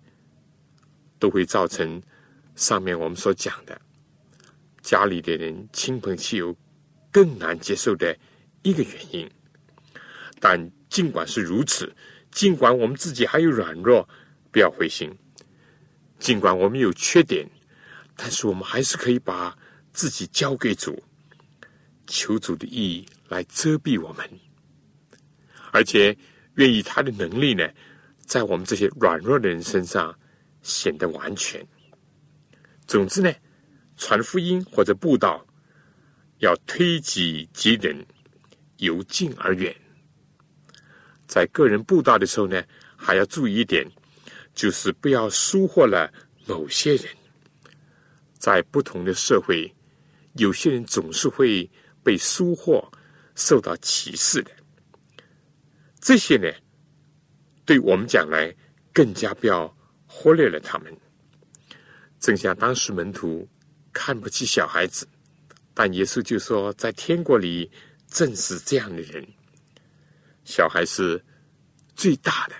[1.18, 2.00] 都会造成
[2.54, 3.80] 上面我们所讲的
[4.82, 6.54] 家里的人、亲朋戚友
[7.10, 8.16] 更难接受的
[8.62, 9.30] 一个原因。
[10.40, 11.94] 但尽管是如此。
[12.30, 14.06] 尽管我们自己还有软弱，
[14.52, 15.10] 不要灰心；
[16.18, 17.48] 尽管我们有缺点，
[18.14, 19.56] 但是我们还是可以把
[19.92, 21.02] 自己交给主，
[22.06, 24.28] 求主的意义来遮蔽我们，
[25.72, 26.16] 而且
[26.56, 27.66] 愿意他的能力呢，
[28.18, 30.16] 在我们这些软弱的人身上
[30.62, 31.66] 显得完全。
[32.86, 33.32] 总之呢，
[33.96, 35.44] 传福音或者布道，
[36.38, 38.06] 要推己及人，
[38.78, 39.74] 由近而远。
[41.26, 42.62] 在个人布道的时候呢，
[42.96, 43.86] 还要注意一点，
[44.54, 46.12] 就是不要疏忽了
[46.46, 47.06] 某些人。
[48.38, 49.70] 在不同的社会，
[50.34, 51.68] 有些人总是会
[52.02, 52.82] 被疏忽、
[53.34, 54.50] 受到歧视的。
[56.00, 56.48] 这些呢，
[57.66, 58.54] 对我们讲来，
[58.92, 60.96] 更加不要忽略了他们。
[62.20, 63.48] 正像当时门徒
[63.92, 65.06] 看不起小孩子，
[65.78, 67.70] 但耶稣就说，在天国里
[68.08, 69.24] 正是这样的人。
[70.42, 71.24] 小孩是
[71.94, 72.54] 最大的，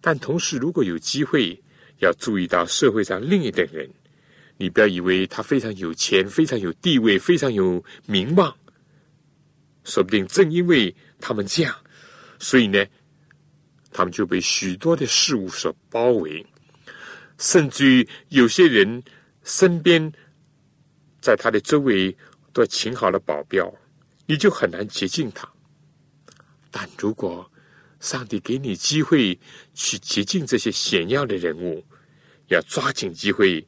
[0.00, 1.56] 但同时，如果有机会，
[1.98, 3.88] 要注意到社会上另一等人。
[4.56, 8.52] 你不要以为他非常有钱、非常有地位、非常有名望，
[9.84, 11.72] 说不定正因为他们这样，
[12.40, 12.84] 所以呢，
[13.92, 16.44] 他们就被许多的事物所包围，
[17.38, 19.00] 甚至于有些人
[19.44, 20.12] 身边
[21.20, 22.16] 在他的周围
[22.52, 23.72] 都请好了保镖，
[24.26, 25.48] 你就很难接近他。
[26.70, 27.50] 但如果
[28.00, 29.38] 上帝给你机会
[29.74, 31.84] 去接近这些显要的人物，
[32.48, 33.66] 要抓紧机会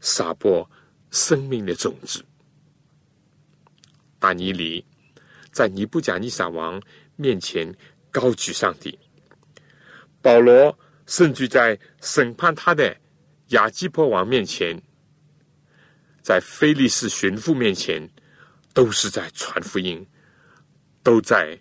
[0.00, 0.68] 撒播
[1.10, 2.24] 生命的种子。
[4.18, 4.84] 大尼里
[5.50, 6.80] 在尼布甲尼撒王
[7.16, 7.74] 面前
[8.10, 8.96] 高举上帝，
[10.20, 12.96] 保罗甚至在审判他的
[13.48, 14.80] 亚基坡王面前，
[16.22, 18.08] 在菲利斯巡抚面前，
[18.72, 20.06] 都是在传福音，
[21.02, 21.58] 都在。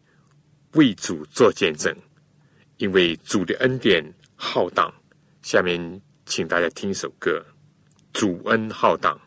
[0.75, 1.93] 为主做见证，
[2.77, 4.01] 因为主的恩典
[4.37, 4.89] 浩荡。
[5.41, 7.45] 下面，请大家听一首歌，
[8.17, 9.19] 《主恩浩荡》。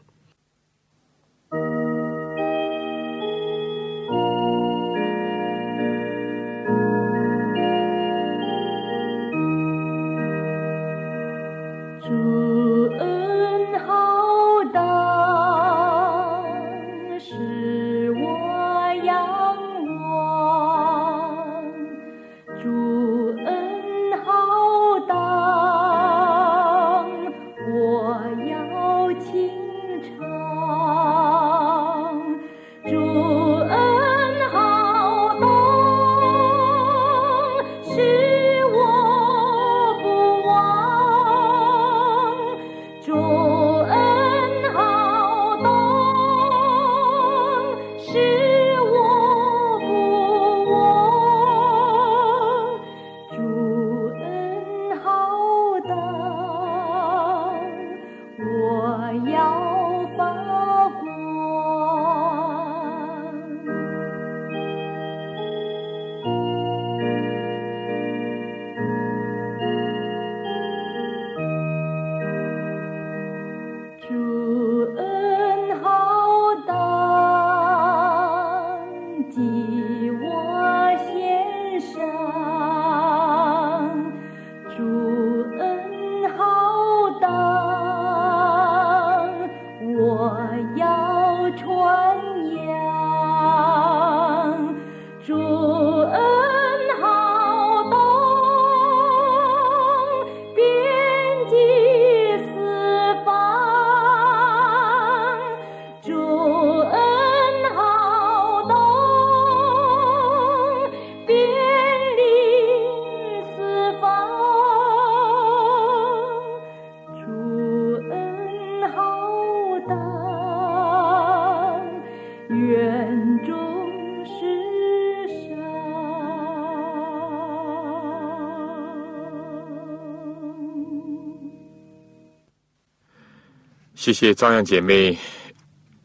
[134.05, 135.19] 谢谢朝阳姐妹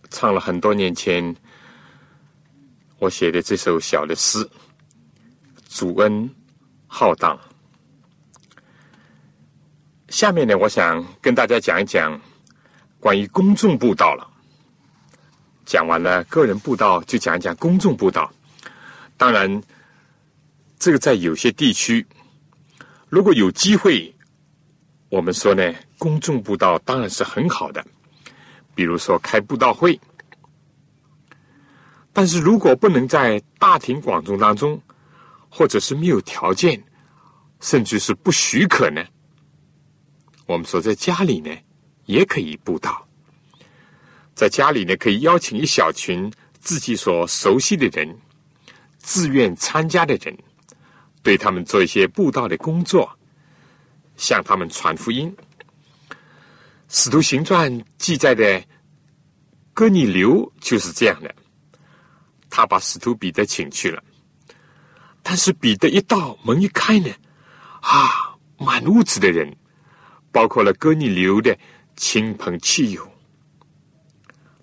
[0.10, 1.36] 唱了很多年前
[2.98, 4.50] 我写的这首小的诗，
[5.68, 6.34] 主恩
[6.88, 7.38] 浩荡。
[10.08, 12.18] 下面呢，我想跟大家讲一讲
[13.02, 14.26] 关于公众布道了。
[15.66, 18.32] 讲完了个人布道，就讲一讲公众布道。
[19.18, 19.62] 当然，
[20.80, 22.08] 这个在有些地区，
[23.10, 24.16] 如果有机会，
[25.10, 27.84] 我们说呢，公众布道当然是很好的。
[28.76, 30.00] 比如说开布道会，
[32.13, 34.82] 但是如果不能在大庭广众当中，
[35.50, 36.82] 或者是没有条件，
[37.60, 39.04] 甚至是不许可呢？
[40.45, 41.50] 我们说，在家里呢，
[42.06, 43.06] 也可以布道。
[44.34, 48.17] 在家里呢，可以邀请一小群自己所熟悉的人，
[48.98, 50.38] 自愿参加的人，
[51.22, 53.19] 对他们做一些布道的工作，
[54.20, 55.34] 向他们传福音。
[56.90, 58.64] 《使徒行传》记载的
[59.74, 61.34] 哥尼流就是这样的，
[62.50, 64.04] 他把使徒彼得请去了，
[65.24, 67.10] 但是彼得一到门一开呢，
[67.82, 69.56] 啊，满屋子的人。
[70.32, 71.58] 包括了哥尼流的
[71.96, 73.12] 亲朋戚友，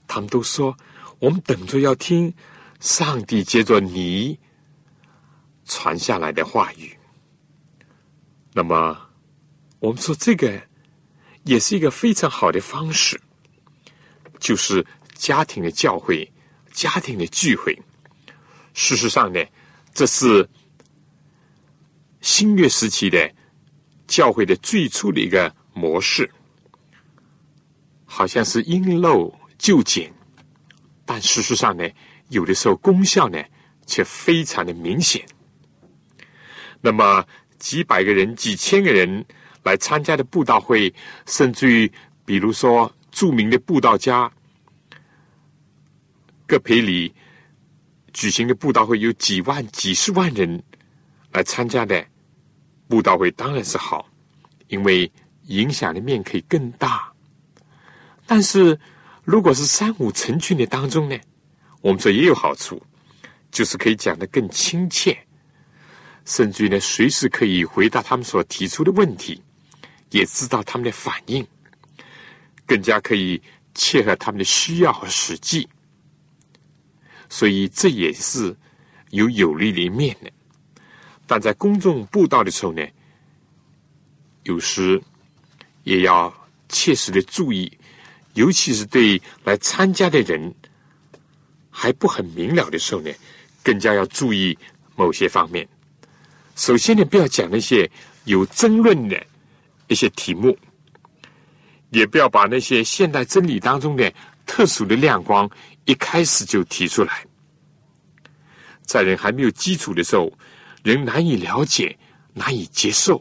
[0.06, 0.76] 他们都说
[1.18, 2.32] ：“我们等着要听
[2.78, 4.38] 上帝接着你
[5.64, 6.96] 传下来的话语。”
[8.54, 8.96] 那么，
[9.86, 10.60] 我们说这个
[11.44, 13.20] 也是一个非常好的方式，
[14.40, 16.28] 就是家庭的教会、
[16.72, 17.80] 家庭的聚会。
[18.74, 19.40] 事实上呢，
[19.94, 20.48] 这是
[22.20, 23.32] 新月时期的。
[24.08, 26.30] 教会的最初的一个模式，
[28.04, 30.14] 好像是因陋就简，
[31.04, 31.84] 但事实上呢，
[32.28, 33.42] 有的时候功效呢
[33.84, 35.26] 却非常的明显。
[36.80, 37.26] 那么
[37.58, 39.26] 几百个人、几千个人
[39.66, 40.94] 来参加的布道会，
[41.26, 41.90] 甚至于
[42.24, 44.30] 比如说著名的布道家
[46.46, 47.12] 各培里
[48.12, 50.62] 举行的布道会，有几万、几十万人
[51.32, 52.06] 来参加的。
[52.88, 54.08] 布道会当然是好，
[54.68, 55.10] 因为
[55.46, 57.12] 影响的面可以更大。
[58.24, 58.78] 但是，
[59.24, 61.18] 如果是三五成群的当中呢，
[61.80, 62.80] 我们说也有好处，
[63.50, 65.18] 就是可以讲得更亲切，
[66.24, 69.42] 甚至于呢，随时可以回答他们所提出的问题，
[70.10, 71.46] 也知道他们的反应，
[72.66, 73.40] 更加可以
[73.74, 75.68] 切合他们的需要和实际。
[77.28, 78.56] 所以，这也是
[79.10, 80.30] 有有利的一面的。
[81.26, 82.86] 但在公众布道的时候呢，
[84.44, 85.02] 有时
[85.82, 86.32] 也要
[86.68, 87.70] 切实的注意，
[88.34, 90.54] 尤其是对来参加的人
[91.68, 93.10] 还不很明了的时候呢，
[93.64, 94.56] 更加要注意
[94.94, 95.68] 某些方面。
[96.54, 97.90] 首先呢，不要讲那些
[98.24, 99.26] 有争论的
[99.88, 100.56] 一些题目，
[101.90, 104.12] 也不要把那些现代真理当中的
[104.44, 105.50] 特殊的亮光
[105.84, 107.24] 一开始就提出来，
[108.82, 110.32] 在人还没有基础的时候。
[110.82, 111.98] 人难以了解，
[112.32, 113.20] 难以接受，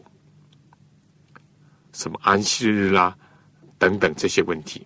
[1.94, 3.18] 什么安息日啦，
[3.80, 4.86] 等等这些问题。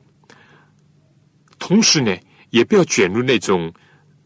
[1.58, 2.18] 同时呢，
[2.52, 3.70] 也不要卷入那种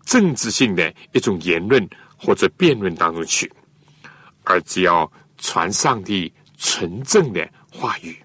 [0.06, 3.52] 政治性的一种言论或者辩论当中去，
[4.44, 6.32] 而只要传上帝
[6.64, 8.18] 纯正的话语。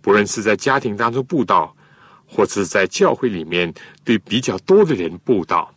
[0.00, 1.76] 不论是在家庭当中布道，
[2.24, 5.74] 或者是在教会里面对比较多的人布道，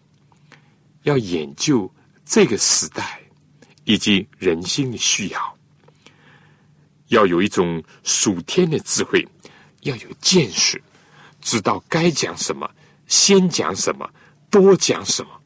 [1.01, 1.91] 要研究。
[2.31, 3.19] 这个时代
[3.85, 5.57] 以及人心的需要，
[7.07, 9.27] 要有一种属天的智慧，
[9.81, 10.79] 要有见识，
[11.41, 12.69] 知道该讲什么，
[13.07, 14.07] 先讲什么，
[14.51, 15.41] 多讲什么。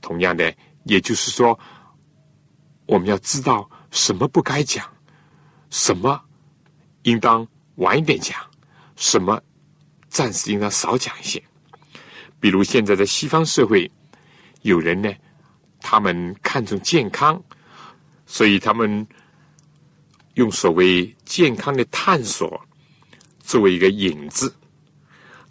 [0.00, 0.54] 同样的，
[0.84, 1.58] 也就是说，
[2.86, 4.84] 我们要知道什么不该讲，
[5.70, 6.20] 什么
[7.02, 7.46] 应当
[7.76, 8.36] 晚一点讲，
[8.96, 9.42] 什么
[10.08, 11.42] 暂时应当少讲一些。
[12.40, 13.90] 比如现在在西方社会。
[14.62, 15.12] 有人呢，
[15.80, 17.40] 他们看重健康，
[18.26, 19.06] 所以他们
[20.34, 22.60] 用所谓健康的探索
[23.38, 24.52] 作为一个引子，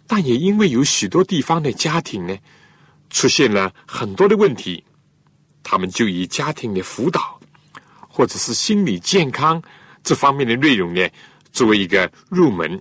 [0.06, 2.36] 但也因为有许多地方的家庭呢
[3.08, 4.84] 出现了很多的问题，
[5.62, 7.35] 他们就以家庭的辅导
[8.16, 9.62] 或者是心理健康
[10.02, 11.06] 这方面的内容呢
[11.52, 12.80] 作为一个入门，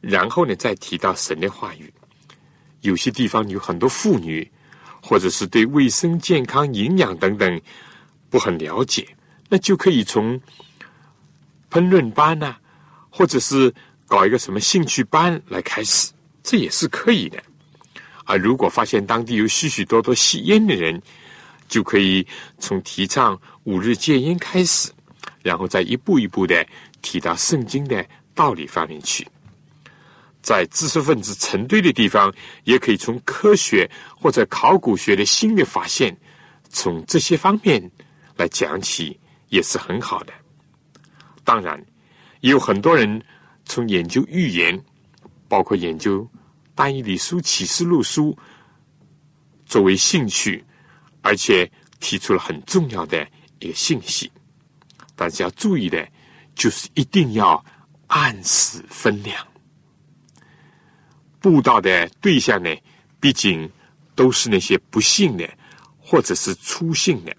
[0.00, 1.92] 然后呢再提到神的话语。
[2.80, 4.50] 有些地方有很多妇女。
[5.06, 7.60] 或者是对卫生健康、营养等等
[8.30, 9.06] 不很了解，
[9.50, 10.40] 那就可以从
[11.70, 12.56] 烹饪班呐，
[13.10, 13.70] 或者是
[14.06, 16.10] 搞一个什么兴趣班来开始，
[16.42, 17.38] 这也是可以的。
[18.24, 21.02] 而如果发现当地有许许多多吸烟的人，
[21.68, 22.26] 就可以
[22.58, 24.90] 从提倡五日戒烟开始，
[25.42, 26.66] 然后再一步一步的
[27.02, 28.04] 提到圣经的
[28.34, 29.26] 道理方面去。
[30.42, 32.30] 在知识分子成堆的地方，
[32.64, 36.14] 也可以从科学或者考古学的新的发现，
[36.68, 37.90] 从这些方面
[38.36, 40.32] 来讲起，也是很好的。
[41.44, 41.82] 当然，
[42.40, 43.22] 也有很多人
[43.64, 44.78] 从研究预言，
[45.48, 46.20] 包括研究
[46.74, 48.36] 《单一理书》《启示录》书
[49.64, 50.62] 作为兴趣，
[51.24, 51.70] 而且
[52.00, 53.26] 提出了很重要的
[53.58, 54.30] 一个信息。
[55.16, 56.06] 但是要注意的，
[56.54, 57.64] 就是一定要
[58.08, 59.46] 按时分量。
[61.40, 62.70] 布道的对象呢，
[63.18, 63.70] 毕竟
[64.14, 65.48] 都是那些不幸的，
[65.98, 67.34] 或者是粗信的，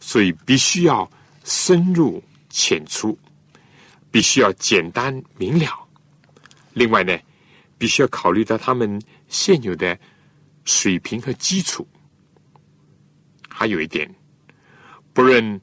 [0.00, 1.08] 所以必须要
[1.44, 3.16] 深入浅出，
[4.10, 5.88] 必须要简单明了。
[6.72, 7.16] 另外呢，
[7.78, 9.96] 必须要考虑到他们现有的
[10.64, 11.86] 水平和基础。
[13.52, 14.12] 还有一点，
[15.12, 15.60] 不论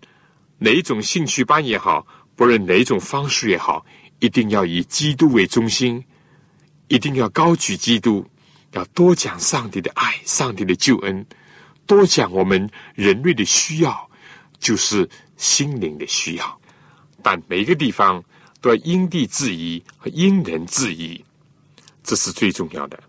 [0.57, 3.85] 哪一种兴趣班也好，不论哪一种方式也好，
[4.19, 6.03] 一定要以基督为中心。
[6.91, 8.25] 一定要高举基督，
[8.71, 11.23] 要多讲上帝的爱、上帝的救恩，
[11.85, 14.09] 多讲我们人类的需要，
[14.57, 16.61] 就是心灵的需要。
[17.21, 18.23] 但每个地方
[18.59, 21.23] 都要因地制宜和因人制宜，
[22.01, 22.99] 这是最重要的。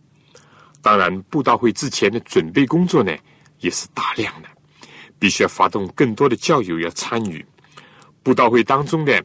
[0.82, 3.16] 当然，布道会之前的准备工作呢，
[3.60, 4.48] 也是大量的，
[5.20, 7.44] 必须要发动更多的教友要参与
[8.24, 9.24] 布道会当中的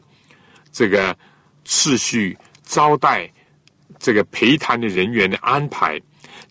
[0.70, 1.16] 这个
[1.64, 3.28] 次序招待。
[3.98, 5.98] 这个陪谈的人员的安排，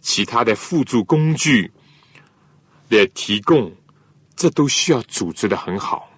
[0.01, 1.71] 其他的辅助工具
[2.89, 3.71] 的提供，
[4.35, 6.09] 这都需要组织的很好。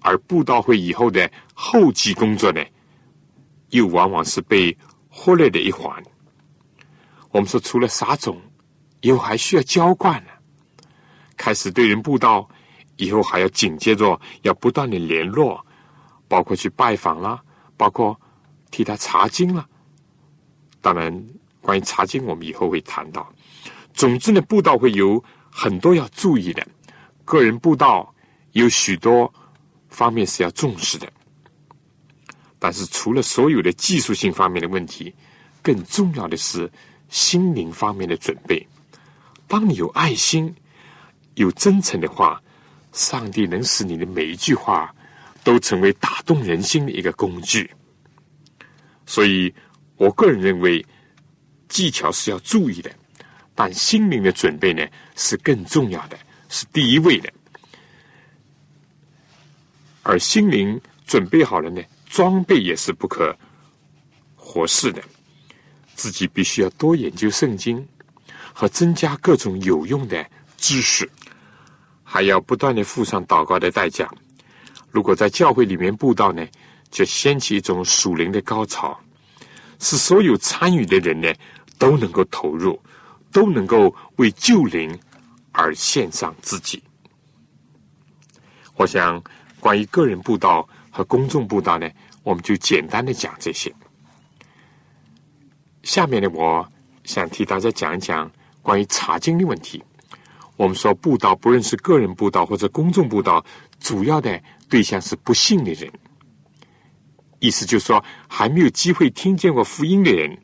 [0.00, 2.64] 而布道会以后的后继工作呢，
[3.70, 4.76] 又往往是被
[5.08, 6.00] 忽略的一环。
[7.30, 8.40] 我们说，除了撒种，
[9.00, 10.30] 以后还需要浇灌呢。
[11.38, 12.46] 开始对人布道，
[12.96, 15.64] 以后还要紧接着要不断的联络，
[16.26, 17.40] 包括去拜访啦，
[17.76, 18.20] 包括
[18.70, 19.66] 替他查经啦。
[20.82, 21.26] 当然，
[21.62, 23.32] 关于查经，我们以后会谈到。
[23.94, 26.66] 总之呢，布道会有很多要注意的。
[27.24, 28.14] 个人布道
[28.52, 29.32] 有许多
[29.88, 31.10] 方面是要重视的。
[32.58, 35.14] 但是，除了所有的技术性方面的问题，
[35.62, 36.70] 更重要的是
[37.08, 38.66] 心灵方面的准备。
[39.46, 40.54] 当你有爱心、
[41.38, 42.40] 有真诚的话，
[42.92, 44.94] 上帝能使你的每一句话
[45.42, 47.70] 都成为打动人心的一个工具。
[49.06, 49.52] 所以。
[50.00, 50.86] 我个人认为，
[51.68, 52.90] 技巧是要注意的，
[53.52, 54.86] 但心灵的准备呢
[55.16, 56.16] 是更重要的，
[56.48, 57.28] 是第一位的。
[60.04, 63.36] 而心灵准备好了呢，装备也是不可
[64.36, 65.02] 合适的。
[65.96, 67.84] 自己必须要多研究圣经，
[68.52, 70.24] 和增加各种有用的
[70.56, 71.10] 知识，
[72.10, 74.10] 还要不断的付上祷告的代价。
[74.90, 76.42] 如果在教会里面布道呢，
[76.90, 78.98] 就掀起一种属灵的高潮。
[79.78, 81.30] 是所有参与的人呢，
[81.78, 82.80] 都能够投入，
[83.30, 84.98] 都能够为救灵
[85.52, 86.82] 而献上自己。
[88.74, 89.22] 我想，
[89.60, 91.86] 关于个人布道和公众布道呢，
[92.22, 93.70] 我们就简单的讲这些。
[95.82, 96.66] 下面呢，我
[97.04, 98.30] 想替大家讲一讲
[98.62, 99.84] 关于查经的问题。
[100.58, 103.42] 我们说布道，不论是个人布道或者公众布道，
[103.78, 105.88] 主要的对象是不信的人。
[107.38, 110.36] 意思就是说，还没有机会听见过福音的人，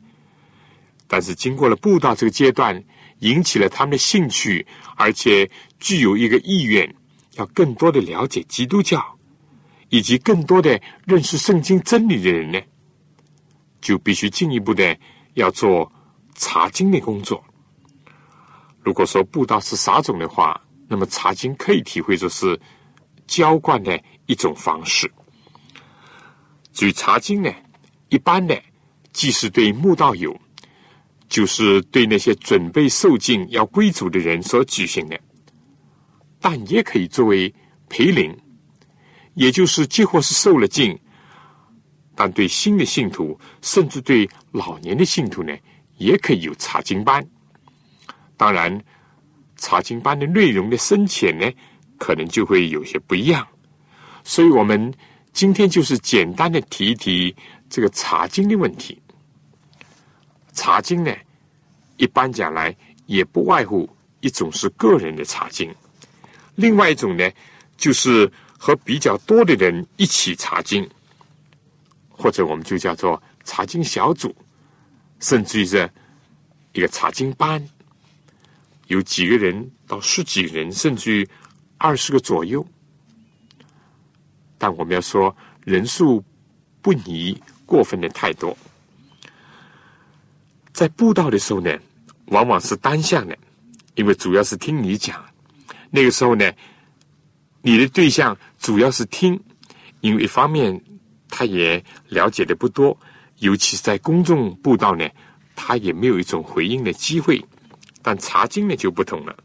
[1.05, 2.81] 但是经过了布道这个阶段，
[3.19, 6.95] 引起了他们的兴趣，而且具有一个意愿，
[7.33, 9.03] 要更多的了解基督教，
[9.89, 12.61] 以及更多的认识圣经真理的人呢，
[13.81, 14.97] 就必须进一步的
[15.33, 15.91] 要做
[16.35, 17.43] 查经的工作。
[18.85, 22.57] 如果说布道是撒种的话，那么查经可以体会作是
[23.25, 25.11] 浇灌的一种方式。
[26.71, 27.51] 至于查经呢，
[28.09, 28.61] 一般的
[29.11, 30.39] 既是对慕道友，
[31.27, 35.19] 就是对那些准备受敬要归主的人所举行的，
[36.39, 37.51] 但也可以作为
[37.89, 38.37] 陪灵，
[39.33, 40.95] 也就是几乎是受了敬，
[42.13, 45.57] 但对新的信徒，甚至对老年的信徒呢，
[45.97, 47.27] 也可以有查经班。
[48.37, 48.81] 当然，
[49.57, 51.51] 查经班的内容的深浅呢，
[51.97, 53.47] 可能就会有些不一样，
[54.23, 54.93] 所以我们。
[55.35, 57.35] 今天就是简单的提一提
[57.69, 58.97] 这个查经的问题。
[60.53, 61.13] 查经呢，
[61.97, 62.73] 一般讲来
[63.05, 63.85] 也不外乎
[64.21, 65.69] 一种是个人的查经，
[66.55, 67.29] 另外一种呢，
[67.75, 70.89] 就是和比较多的人一起查经，
[72.07, 74.33] 或者我们就叫做查经小组，
[75.19, 75.89] 甚至于是
[76.71, 77.61] 一个查经班，
[78.87, 81.27] 有几个人到十几人，甚至于
[81.77, 82.65] 二十个左右。
[84.57, 86.23] 但我们要说人数
[86.81, 88.57] 不宜过分的太多。
[90.71, 91.77] 在布道的时候呢，
[92.27, 93.37] 往往是单向的，
[93.95, 95.23] 因为主要是听你讲。
[95.89, 96.51] 那个时候呢，
[97.61, 99.39] 你的对象主要是听，
[100.01, 100.81] 因为一方面
[101.29, 102.97] 他也了解的不多，
[103.39, 105.09] 尤其是在公众布道呢，
[105.55, 107.43] 他也没有一种回应的机会。
[108.05, 109.35] 但查经呢就不同了，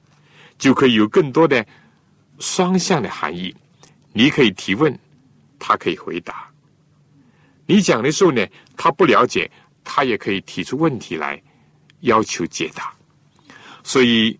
[0.58, 1.66] 就可以有更多的
[2.38, 3.54] 双向的含义。
[4.12, 4.98] 你可以提问，
[5.58, 6.46] 他可以回答。
[7.64, 8.46] 你讲的时候呢，
[8.76, 9.50] 他不了解。
[9.82, 11.42] 他也可以提出问题来
[12.00, 12.92] 要求解答，
[13.82, 14.38] 所以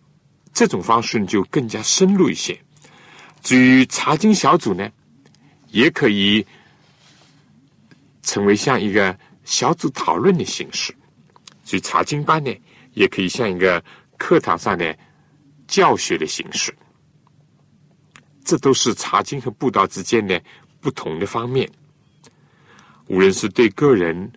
[0.52, 2.56] 这种方式就更加深入一些。
[3.42, 4.88] 至于查经小组呢，
[5.68, 6.46] 也可以
[8.22, 10.92] 成为像一个小组讨论的形式；
[11.64, 12.54] 至于查经班呢，
[12.92, 13.82] 也可以像一个
[14.20, 14.96] 课堂上的
[15.66, 16.76] 教学的形式。
[18.44, 20.40] 这都是查经和布道之间的
[20.80, 21.66] 不同的方面，
[23.08, 24.30] 无论是对个人。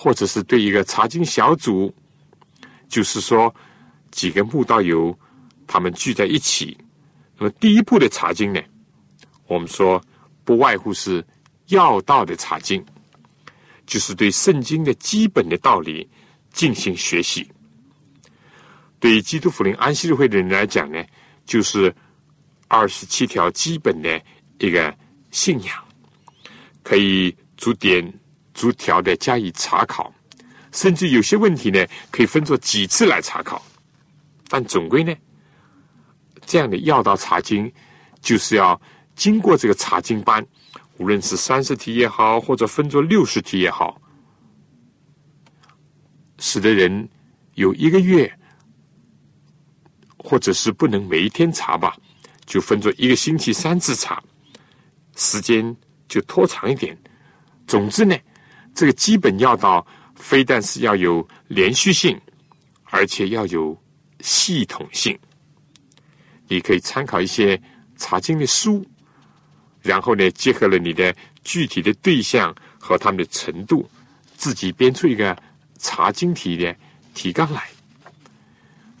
[0.00, 1.92] 或者是对一个查经小组，
[2.88, 3.52] 就是说
[4.12, 5.18] 几个慕道友
[5.66, 6.78] 他们聚在一起，
[7.36, 8.62] 那么第一步的查经呢，
[9.48, 10.00] 我们说
[10.44, 11.26] 不外乎是
[11.66, 12.80] 要道的查经，
[13.86, 16.08] 就是对圣经的基本的道理
[16.52, 17.50] 进行学习。
[19.00, 21.04] 对基督福临安息日会的人来讲呢，
[21.44, 21.94] 就是
[22.68, 24.20] 二十七条基本的
[24.58, 24.94] 一个
[25.30, 25.74] 信仰，
[26.82, 28.12] 可以逐点。
[28.54, 30.12] 逐条的加以查考，
[30.72, 33.64] 甚至有些问题呢，可以分作几次来查考。
[34.48, 35.14] 但总归呢，
[36.44, 37.72] 这样的要道查经，
[38.20, 38.80] 就是要
[39.14, 40.44] 经过这个查经班，
[40.96, 44.02] 无论是三十题也好，或者分作六十题也好，
[46.40, 47.08] 使得人
[47.54, 48.37] 有一个月，
[50.28, 51.96] 或者是不能每一天查吧，
[52.44, 54.22] 就分作一个星期三次查，
[55.16, 55.74] 时间
[56.06, 56.94] 就拖长一点。
[57.66, 58.14] 总之呢。
[58.74, 62.16] 这个基本要道，非但是要有连续性，
[62.84, 63.76] 而且要有
[64.20, 65.18] 系统性。
[66.46, 67.60] 你可以参考一些
[67.96, 68.86] 查经的书，
[69.82, 71.12] 然后呢，结合了你的
[71.42, 73.88] 具体的对象和他们的程度，
[74.36, 75.36] 自己编出一个
[75.80, 76.76] 查经题的
[77.14, 77.68] 提纲来。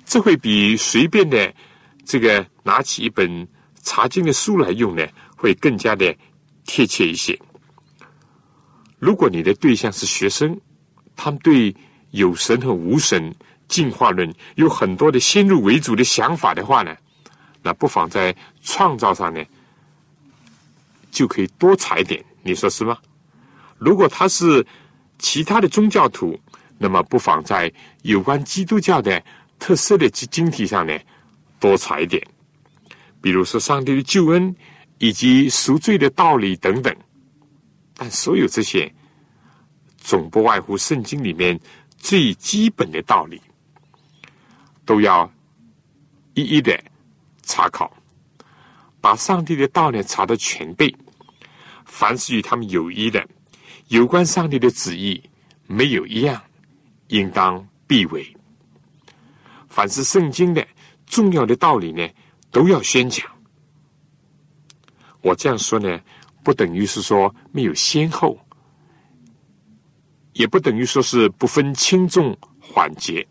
[0.08, 1.54] 这会比随便的
[2.02, 3.46] 这个拿起一本
[3.82, 5.06] 查经的书来用呢，
[5.36, 6.16] 会更加的
[6.64, 7.38] 贴切一些。
[8.98, 10.58] 如果你的对象是学生，
[11.14, 11.76] 他们对
[12.12, 13.34] 有神和无神、
[13.68, 16.96] 进化论有很多的先入为主的想法的话呢，
[17.62, 19.44] 那不妨在创造上呢，
[21.10, 22.24] 就可以多查一点。
[22.42, 22.96] 你说是吗？
[23.76, 24.66] 如果他是
[25.18, 26.40] 其他的宗教徒，
[26.78, 27.70] 那么不妨在
[28.02, 29.22] 有关基督教的
[29.58, 30.98] 特色的经体上呢，
[31.58, 32.22] 多查一点。
[33.20, 34.54] 比如说上帝的救恩
[34.98, 36.94] 以及赎罪的道理等等。
[37.94, 38.92] 但所有这些，
[39.96, 41.58] 总不外乎圣经里面
[41.96, 43.42] 最基本的道理，
[44.84, 45.28] 都要
[46.34, 46.80] 一一的
[47.42, 47.92] 查考，
[49.00, 50.94] 把上帝的道理查得全备。
[51.84, 53.26] 凡是与他们有益的，
[53.88, 55.20] 有关上帝的旨意，
[55.66, 56.40] 没有一样
[57.08, 58.32] 应当避讳。
[59.68, 60.66] 凡是圣经的
[61.06, 62.08] 重要的道理呢，
[62.50, 63.26] 都要宣讲。
[65.20, 66.00] 我这样说呢。
[66.40, 68.38] 不等于是说没有先后，
[70.32, 73.26] 也不等于说是不分轻重缓急。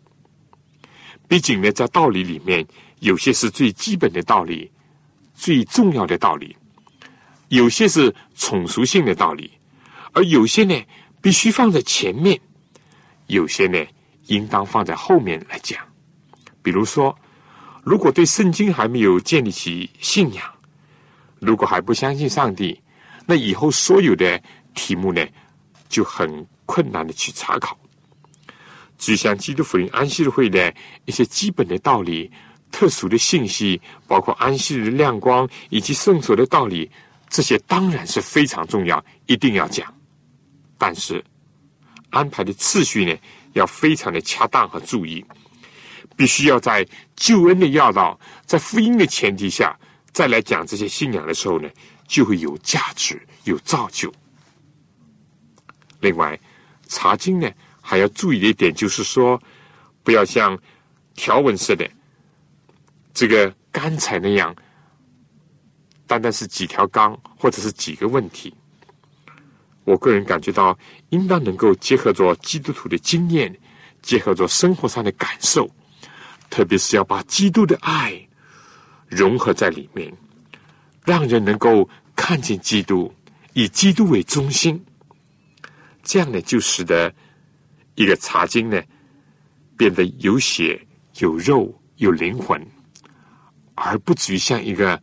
[1.26, 2.64] 毕竟呢，在道理里面，
[3.00, 4.70] 有些是最基本的道理、
[5.34, 6.54] 最重要的道理；
[7.48, 9.50] 有些是宠俗性的道理，
[10.12, 10.80] 而有些呢，
[11.20, 12.38] 必须放在前面；
[13.26, 13.84] 有些呢，
[14.26, 15.87] 应当放在后面来讲。
[16.62, 17.16] 比如说，
[17.82, 20.44] 如果对圣经还没有建立起信仰，
[21.40, 22.80] 如果还不相信上帝，
[23.26, 24.40] 那以后所有的
[24.74, 25.24] 题目呢，
[25.88, 27.78] 就很困难的去查考。
[28.98, 32.30] 就像基督福音安息日会的一些基本的道理、
[32.72, 36.90] 特殊的信息，包括安息日的亮光以及圣所的道理，
[37.28, 39.94] 这些当然是非常重要，一定要讲。
[40.76, 41.24] 但是
[42.10, 43.16] 安排的次序呢，
[43.52, 45.24] 要非常的恰当和注意，
[46.18, 49.74] 必须要在救恩的要道、在福音的前提下，
[50.12, 51.70] 再来讲这些信仰的时候呢。
[52.08, 54.10] 就会有价值、有造就。
[56.00, 56.40] 另外，
[56.86, 57.46] 查经呢
[57.82, 59.38] 还要注意的一点就是说，
[60.02, 60.58] 不要像
[61.14, 61.86] 条文似的
[63.12, 64.56] 这个刚才那样，
[66.06, 68.54] 单单是几条纲或者是几个问题。
[69.84, 70.78] 我个人感觉到，
[71.10, 73.54] 应当能够结合着基督徒的经验，
[74.00, 75.68] 结合着生活上的感受，
[76.50, 78.28] 特别是要把基督的爱
[79.06, 80.12] 融合在里面。
[81.04, 83.10] 让人能够看见基督，
[83.54, 84.84] 以基督为中心，
[86.02, 87.10] 这样呢，就使得
[87.94, 88.78] 一个茶经呢
[89.74, 90.86] 变得有血
[91.20, 92.62] 有肉有灵魂，
[93.74, 95.00] 而不至于像一个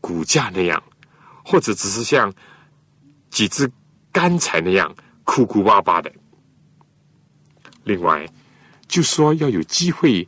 [0.00, 0.82] 骨架那样，
[1.44, 2.32] 或者只是像
[3.28, 3.70] 几只
[4.10, 6.10] 干柴那样枯枯巴巴的。
[7.84, 8.26] 另外，
[8.88, 10.26] 就说要有机会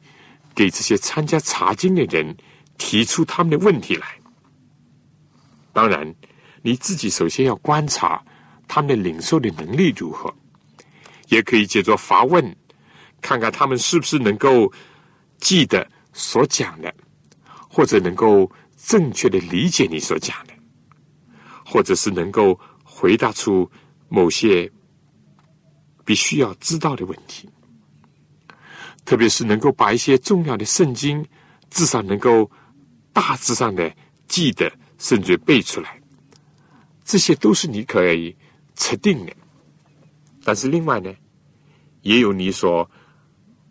[0.55, 2.37] 给这些参加茶经的人
[2.79, 4.07] 提出他们的问题来。
[5.73, 6.15] 当然，
[6.63, 8.25] 你自己首先要观察
[8.69, 10.33] 他们的领受的能力如何，
[11.29, 12.57] 也可以借着发问，
[13.21, 14.73] 看看他们是不是能够
[15.39, 16.95] 记得所讲的，
[17.69, 20.55] 或者能够正确的理解你所讲的，
[21.65, 23.71] 或者是能够回答出
[24.09, 24.71] 某些。
[26.07, 27.49] 必须要知道的问题，
[29.05, 31.23] 特别是能够把一些重要的圣经，
[31.71, 32.51] 至少能够
[33.13, 33.95] 大致上的
[34.27, 36.01] 记得，甚至背出来，
[37.05, 38.35] 这些都是你可以
[38.75, 39.33] 测定的。
[40.43, 41.13] 但是另外呢，
[42.01, 42.91] 也有你所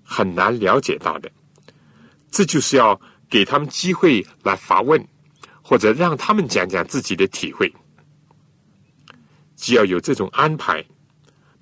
[0.03, 1.31] 很难了解到的，
[2.29, 5.03] 这就是要给他们机会来发问，
[5.63, 7.73] 或者让他们讲讲自己的体会。
[9.55, 10.85] 既要有这种安排，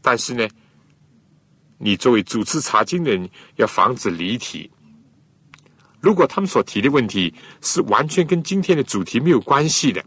[0.02, 0.46] 但是呢。
[1.84, 4.70] 你作为主持查经的人，要防止离题。
[6.00, 10.04] 如果他们所提的问题是完全跟今天的主题没有关系的，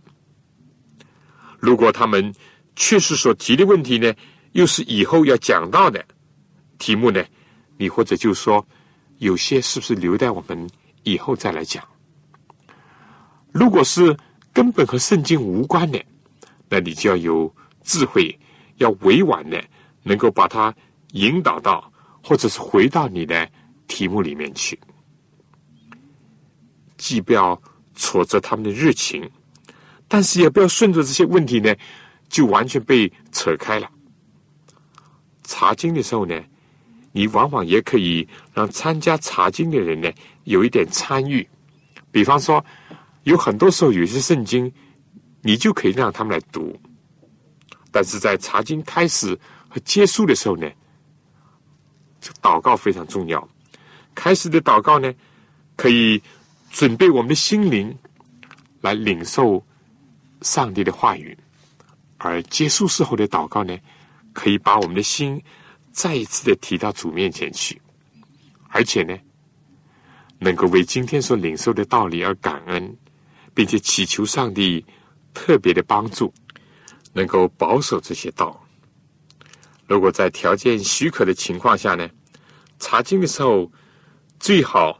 [1.58, 2.32] 如果他们
[2.76, 4.14] 确实所提的问题呢，
[4.52, 6.04] 又是以后要讲到的
[6.78, 7.24] 题目呢，
[7.76, 8.64] 你或者就说
[9.18, 10.70] 有些是不是留待我们
[11.02, 11.84] 以后再来讲？
[13.50, 14.16] 如果是
[14.52, 16.00] 根本和圣经无关的，
[16.68, 17.52] 那你就要有
[17.82, 18.38] 智慧，
[18.76, 19.60] 要委婉的，
[20.04, 20.72] 能够把它。
[21.14, 21.92] 引导到，
[22.22, 23.48] 或者是回到你的
[23.86, 24.78] 题目里面去，
[26.96, 27.60] 既不要
[27.94, 29.30] 挫折他们的热情，
[30.08, 31.72] 但是也不要顺着这些问题呢，
[32.28, 33.88] 就完全被扯开了。
[35.44, 36.34] 查经的时候呢，
[37.12, 40.10] 你往往也可以让参加查经的人呢
[40.42, 41.48] 有一点参与。
[42.10, 42.64] 比方说，
[43.22, 44.72] 有很多时候有些圣经，
[45.42, 46.76] 你就可以让他们来读，
[47.92, 49.38] 但是在查经开始
[49.68, 50.68] 和结束的时候呢。
[52.40, 53.48] 祷告非常重要。
[54.14, 55.12] 开始的祷告呢，
[55.76, 56.22] 可以
[56.70, 57.96] 准备我们的心灵
[58.80, 59.64] 来领受
[60.42, 61.36] 上帝的话语；
[62.18, 63.76] 而结束时候的祷告呢，
[64.32, 65.42] 可以把我们的心
[65.92, 67.80] 再一次的提到主面前去，
[68.68, 69.18] 而且呢，
[70.38, 72.96] 能够为今天所领受的道理而感恩，
[73.52, 74.84] 并且祈求上帝
[75.32, 76.32] 特别的帮助，
[77.12, 78.63] 能够保守这些道。
[79.86, 82.08] 如果在条件许可的情况下呢，
[82.78, 83.70] 查经的时候
[84.40, 84.98] 最好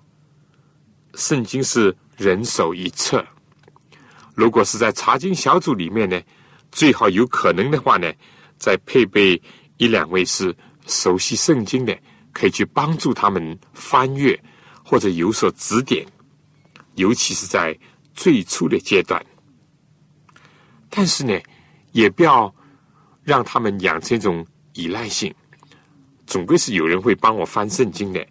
[1.15, 3.25] 圣经是人手一册。
[4.35, 6.21] 如果是在查经小组里面呢，
[6.71, 8.13] 最好有可能的话呢，
[8.59, 9.41] 再配备
[9.79, 10.55] 一两位是
[10.87, 11.99] 熟悉圣经的，
[12.33, 14.39] 可以去帮助他们翻阅
[14.85, 16.07] 或者有所指点，
[16.97, 17.75] 尤其是在
[18.13, 19.25] 最初的阶段。
[20.91, 21.41] 但是呢，
[21.93, 22.55] 也不要
[23.23, 24.47] 让他们养成一种。
[24.75, 25.35] 依赖性，
[26.27, 28.25] 总归是有人会帮我翻圣经的，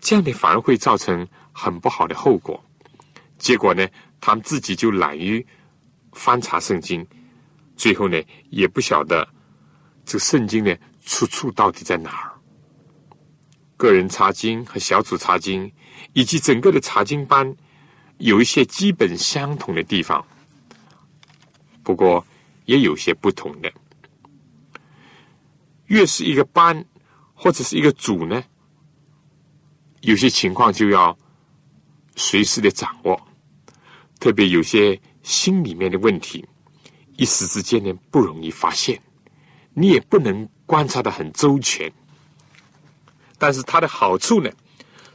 [0.00, 2.62] 这样的反而会造成很不好的后果。
[3.38, 3.86] 结果呢，
[4.20, 5.44] 他们自己就懒于
[6.12, 7.06] 翻查圣经，
[7.76, 8.20] 最后呢，
[8.50, 9.28] 也不晓得
[10.04, 10.74] 这个圣经呢
[11.04, 12.32] 出处到底在哪儿。
[13.76, 15.70] 个人查经和小组查经，
[16.12, 17.52] 以及整个的查经班，
[18.18, 20.24] 有一些基本相同的地方，
[21.82, 22.24] 不过
[22.66, 23.72] 也有些不同的。
[25.86, 26.84] 越是一个班
[27.34, 28.42] 或者是一个组呢，
[30.00, 31.16] 有些情况就要
[32.16, 33.20] 随时的掌握，
[34.20, 36.46] 特别有些心里面的问题，
[37.16, 39.00] 一时之间呢不容易发现，
[39.74, 41.92] 你也不能观察的很周全。
[43.38, 44.50] 但是它的好处呢，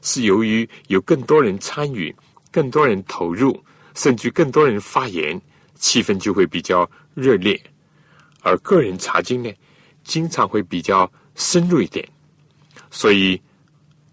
[0.02, 2.14] 是由于有更多人参与，
[2.52, 3.64] 更多人投入，
[3.96, 5.42] 甚至更多人发言，
[5.76, 7.60] 气氛就会比较热烈，
[8.42, 9.50] 而个人查经呢。
[10.08, 12.08] 经常会比较深入一点，
[12.90, 13.40] 所以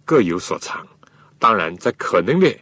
[0.05, 0.84] 各有所长。
[1.38, 2.53] 当然，在可能的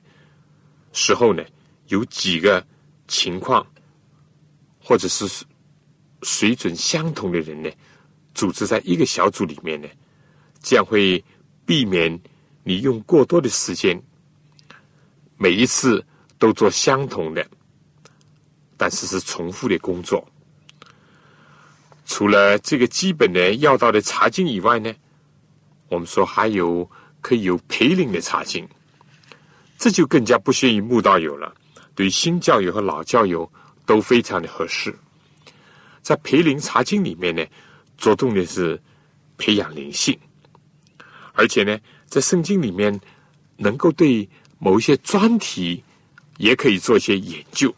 [0.93, 1.43] 时候呢，
[1.89, 2.65] 有几个
[3.09, 3.67] 情况，
[4.79, 5.27] 或者是
[6.23, 7.71] 水准相同的人呢，
[8.35, 9.89] 组织在一个小组里面呢，
[10.61, 11.25] 这样会
[11.65, 12.21] 避免
[12.65, 14.01] 你用过多的时间，
[15.39, 16.05] 每一次
[16.39, 17.47] 都做相同的，
[18.77, 20.29] 但是是重复的工作。
[22.23, 24.95] 除了这个基本的要道的查经以外呢，
[25.89, 26.89] 我们说还有
[27.21, 28.65] 可以有陪领的查经，
[29.77, 31.53] 这就更加不限于慕道友了，
[31.97, 33.53] 对新教友和老教友
[33.85, 34.95] 都非常的合适。
[36.01, 37.45] 在陪领查经里面呢，
[37.99, 38.81] 着重的是
[39.37, 40.17] 培养灵性，
[41.33, 43.01] 而且呢，在圣经里面
[43.57, 45.83] 能够对某一些专题
[46.37, 47.75] 也可以做一些研究。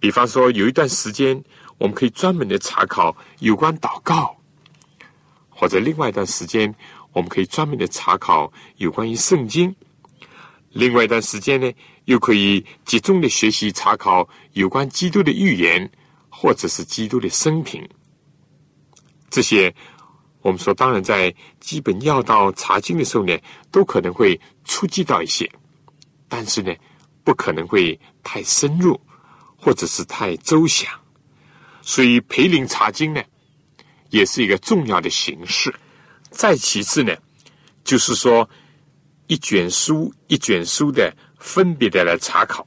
[0.00, 1.40] 比方说，有一段时间，
[1.78, 4.36] 我们可以专门的查考有关祷告；
[5.48, 6.72] 或者另外一段时间，
[7.12, 9.72] 我们可以专门的查考有关于圣经；
[10.70, 11.72] 另外一段时间呢，
[12.04, 15.90] 又可以集中的学习查考有关基督的预言，
[16.28, 17.88] 或者是基督的生平。
[19.30, 19.74] 这些，
[20.40, 23.36] 我们说，当然在基本要道查经的时候呢，
[23.70, 25.50] 都可能会触及到一些，
[26.28, 26.72] 但是呢，
[27.24, 29.00] 不可能会太深入。
[29.64, 30.92] 或者是太周详，
[31.82, 33.22] 所以陪灵查经呢，
[34.08, 35.74] 也是一个重要的形式。
[36.30, 37.14] 再其次呢，
[37.84, 38.48] 就是说
[39.26, 42.66] 一卷书一卷书的分别的来查考，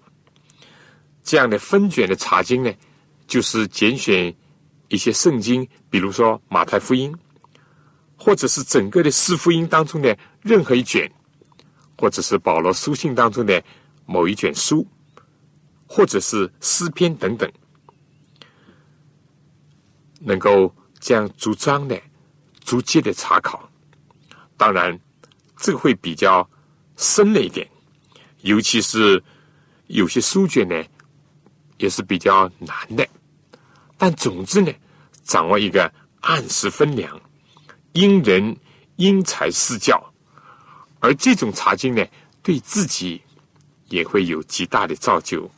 [1.23, 2.71] 这样的分卷的查经呢，
[3.25, 4.35] 就是拣选
[4.89, 7.11] 一些圣经，比如说马太福音，
[8.15, 11.11] 或者是整个的四福音当中的任何一卷，
[11.97, 13.63] 或者是保罗书信当中的
[14.05, 14.87] 某一卷书。
[15.87, 17.49] 或者是诗篇等等，
[20.25, 22.01] 能够这样主张的、
[22.63, 23.69] 逐渐的查考。
[24.57, 24.99] 当然，
[25.55, 26.49] 这个会比较
[26.97, 27.65] 深了一点，
[28.41, 29.23] 尤其是
[29.87, 30.83] 有些书卷呢，
[31.77, 33.07] 也是比较难的。
[33.97, 34.73] 但总之呢，
[35.23, 35.89] 掌握一个
[36.21, 37.21] 按时分粮，
[37.93, 38.57] 因人
[38.95, 40.03] 因材施教，
[40.99, 42.05] 而这种查经呢，
[42.41, 43.21] 对自己
[43.89, 45.49] 也会有极大的造就。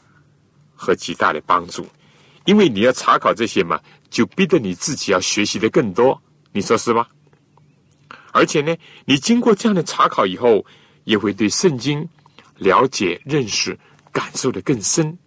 [0.79, 1.87] 和极大的帮助，
[2.45, 7.07] 因为你要查考这些嘛，就逼得你自己要学习的更多，你说是吧？
[8.31, 10.63] 而且呢，你经过这样的查考以后，
[11.05, 12.07] 也会对圣经
[12.57, 13.77] 了解、认识、
[14.11, 15.17] 感受的更深。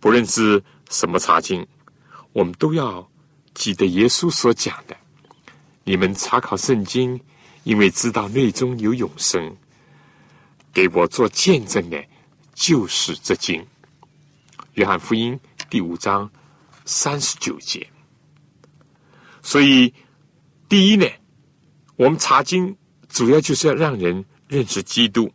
[0.00, 1.66] 不论是什么查经，
[2.32, 3.08] 我们都要
[3.54, 4.96] 记得耶稣所讲的：
[5.84, 7.20] 你们查考圣经，
[7.64, 9.56] 因为知道内中有永生。
[10.72, 12.04] 给我做见证的，
[12.54, 13.66] 就是这经。
[14.74, 15.38] 约翰福音
[15.68, 16.30] 第五章
[16.84, 17.86] 三十九节，
[19.42, 19.92] 所以
[20.68, 21.06] 第一呢，
[21.96, 22.76] 我们查经
[23.08, 25.28] 主要就是要让人认识基督；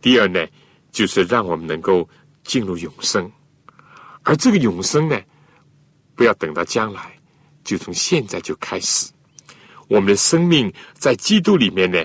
[0.00, 0.46] 第二呢，
[0.90, 2.08] 就是让我们能够
[2.42, 3.30] 进入永生。
[4.22, 5.20] 而这个永生呢，
[6.14, 7.18] 不要等到将来，
[7.62, 9.10] 就从现在就开始。
[9.88, 12.04] 我们的生命在基督里面呢，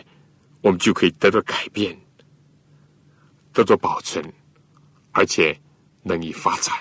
[0.61, 1.97] 我们就可以得到改变，
[3.53, 4.23] 得到保存，
[5.11, 5.59] 而且。
[6.01, 6.73] 能以发展，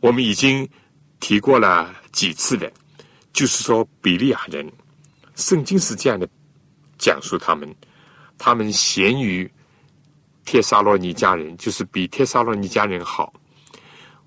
[0.00, 0.68] 我们已经
[1.20, 2.70] 提过了几次了。
[3.32, 4.70] 就是说，比利亚人，
[5.36, 6.28] 圣经是这样的
[6.98, 7.72] 讲述他们：
[8.36, 9.48] 他们贤于
[10.44, 13.32] 帖撒罗尼迦人，就是比帖撒罗尼迦人好。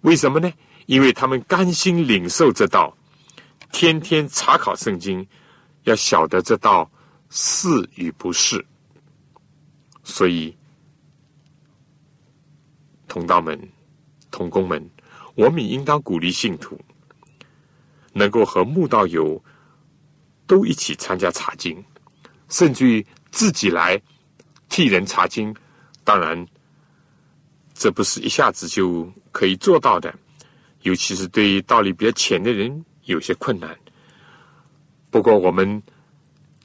[0.02, 0.52] 为什么呢？
[0.86, 2.96] 因为他们甘心领受这道，
[3.72, 5.28] 天天查考圣经，
[5.84, 6.90] 要晓得这道
[7.30, 8.66] 是与不是。
[10.04, 10.56] 所以，
[13.08, 13.60] 同道们。
[14.30, 14.90] 同工们，
[15.42, 16.80] 我们应当鼓励信徒
[18.14, 19.44] 能够和慕道友
[20.46, 21.84] 都一起参加查经，
[22.50, 24.00] 甚至于自己来
[24.70, 25.52] 替人查经。
[26.04, 26.48] 当然，
[27.74, 30.14] 这不是一下子就可以做到的，
[30.84, 33.76] 尤其是对道理比较浅的人有些困难。
[35.10, 35.82] 不过，我们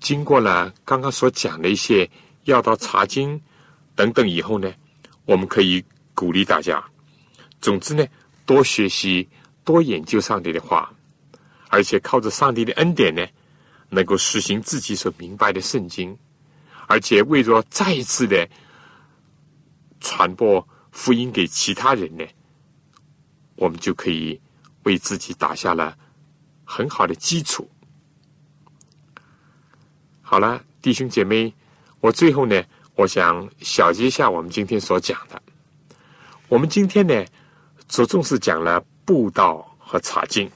[0.00, 2.06] 经过了刚刚所讲的一些
[2.44, 3.40] 要到查经
[3.94, 4.70] 等等以后呢，
[5.24, 5.82] 我们可以
[6.14, 6.84] 鼓励大家。
[7.58, 8.06] 总之呢，
[8.46, 9.28] 多学习，
[9.64, 10.94] 多研究上帝的话，
[11.68, 13.26] 而且靠着上帝的恩典呢，
[13.88, 16.16] 能够实行自己所明白的圣经，
[16.86, 18.48] 而且为着再一次的
[20.00, 22.24] 传播福音给其他人呢，
[23.56, 24.40] 我们就可以
[24.84, 25.98] 为自己打下了
[26.64, 27.68] 很好的基础。
[30.22, 31.52] 好了，弟兄姐妹，
[31.98, 32.62] 我最后呢，
[32.94, 35.42] 我想小结一下我们今天所讲的。
[36.48, 37.26] 我们今天呢。
[37.88, 40.50] 着重是讲了布道和查经，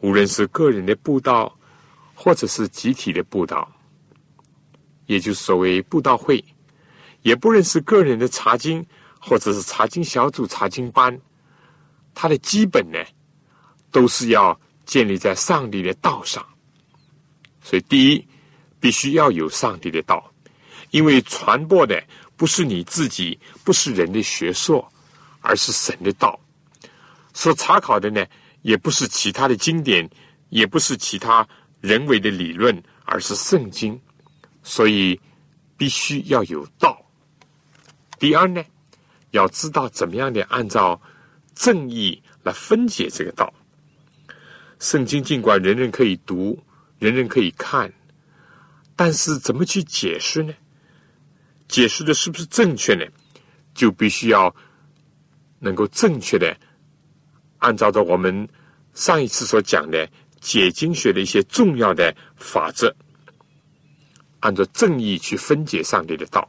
[0.00, 1.54] 无论是个人的布道，
[2.14, 3.70] 或者是集体的布道，
[5.06, 6.42] 也就是所谓布道会，
[7.22, 8.84] 也不论是个人的查经，
[9.20, 11.20] 或者是查经小组、查经班，
[12.14, 12.98] 它的基本呢，
[13.90, 16.44] 都是要建立在上帝的道上。
[17.62, 18.26] 所以，第一，
[18.80, 20.32] 必须要有上帝的道，
[20.92, 22.02] 因为传播的
[22.36, 24.90] 不是你自己，不是人的学说。
[25.46, 26.38] 而是神的道，
[27.32, 28.26] 所查考的呢，
[28.62, 30.10] 也不是其他的经典，
[30.48, 31.46] 也不是其他
[31.80, 34.00] 人为的理论，而是圣经。
[34.64, 35.20] 所以
[35.76, 37.00] 必须要有道。
[38.18, 38.64] 第二呢，
[39.30, 41.00] 要知道怎么样的按照
[41.54, 43.54] 正义来分解这个道。
[44.80, 46.60] 圣经尽管人人可以读，
[46.98, 47.92] 人人可以看，
[48.96, 50.52] 但是怎么去解释呢？
[51.68, 53.06] 解释的是不是正确呢？
[53.72, 54.52] 就必须要
[55.58, 56.56] 能够正确的
[57.58, 58.48] 按照着我们
[58.94, 60.08] 上一次所讲的
[60.40, 62.94] 解经学的一些重要的法则，
[64.40, 66.48] 按照正义去分解上帝的道，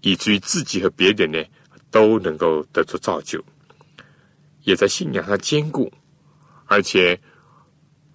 [0.00, 1.42] 以至于自己和别人呢
[1.90, 3.42] 都能够得出造就，
[4.62, 5.90] 也在信仰上坚固，
[6.66, 7.18] 而且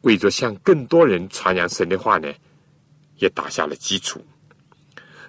[0.01, 2.31] 为着向更多人传扬神的话呢，
[3.15, 4.23] 也打下了基础。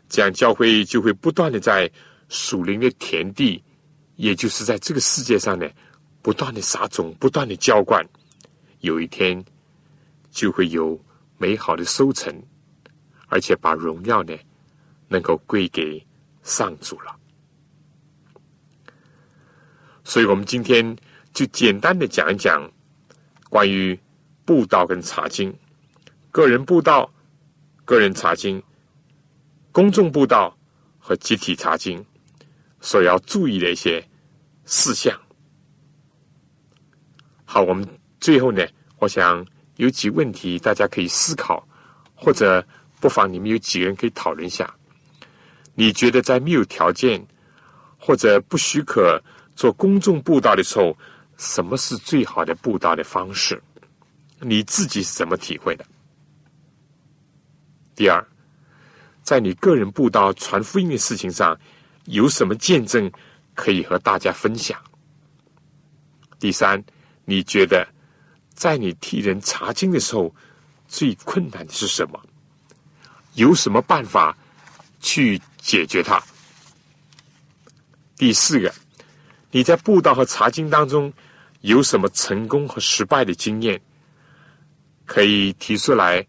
[0.09, 1.91] 这样，教会就会不断的在
[2.31, 3.63] 属灵的田地，
[4.15, 5.69] 也就是在这个世界上呢，
[6.23, 8.03] 不断的撒种，不断的浇灌，
[8.81, 9.45] 有一天
[10.31, 10.99] 就会有
[11.37, 12.33] 美好的收成，
[13.27, 14.33] 而且把荣耀呢，
[15.09, 16.07] 能够归给
[16.45, 17.17] 上主了。
[20.05, 20.97] 所以，我们今天
[21.33, 22.71] 就简单的讲一讲
[23.49, 23.99] 关于
[24.45, 25.53] 布道跟查经，
[26.31, 27.13] 个人布道，
[27.85, 28.63] 个人查经。
[29.73, 30.57] 公众布道
[30.99, 32.05] 和集体查经
[32.81, 34.05] 所要注意的一些
[34.65, 35.19] 事项。
[37.45, 37.87] 好，我们
[38.21, 38.67] 最后呢，
[38.99, 39.45] 我想
[39.77, 41.67] 有几问题大家可以思考，
[42.15, 42.67] 或者
[43.01, 44.73] 不妨你们有几个人可以讨论一下。
[45.75, 47.25] 你觉得在没有条件
[47.99, 49.23] 或者不许可
[49.55, 50.97] 做公众布道的时候，
[51.37, 53.63] 什么是最好的布道的方式？
[54.41, 55.85] 你自己是怎么体会的？
[57.95, 58.27] 第二。
[59.23, 61.57] 在你个人布道传福音的事情上，
[62.07, 63.11] 有什么见证
[63.55, 64.81] 可以和大家分享？
[66.39, 66.83] 第三，
[67.25, 67.87] 你觉得
[68.55, 70.35] 在你替人查经的时候，
[70.89, 72.21] 最困难的是什么？
[73.35, 74.37] 有什么办法
[75.01, 76.23] 去解决它？
[78.17, 78.75] 第四个，
[79.51, 81.13] 你在布道和查经当中
[81.61, 83.81] 有什么成功和失败的经验，
[85.07, 86.27] 可以提出来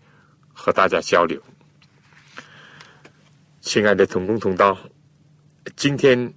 [0.54, 1.42] 和大家交流？
[3.62, 4.78] 亲爱的同工同道，
[5.76, 6.34] 今天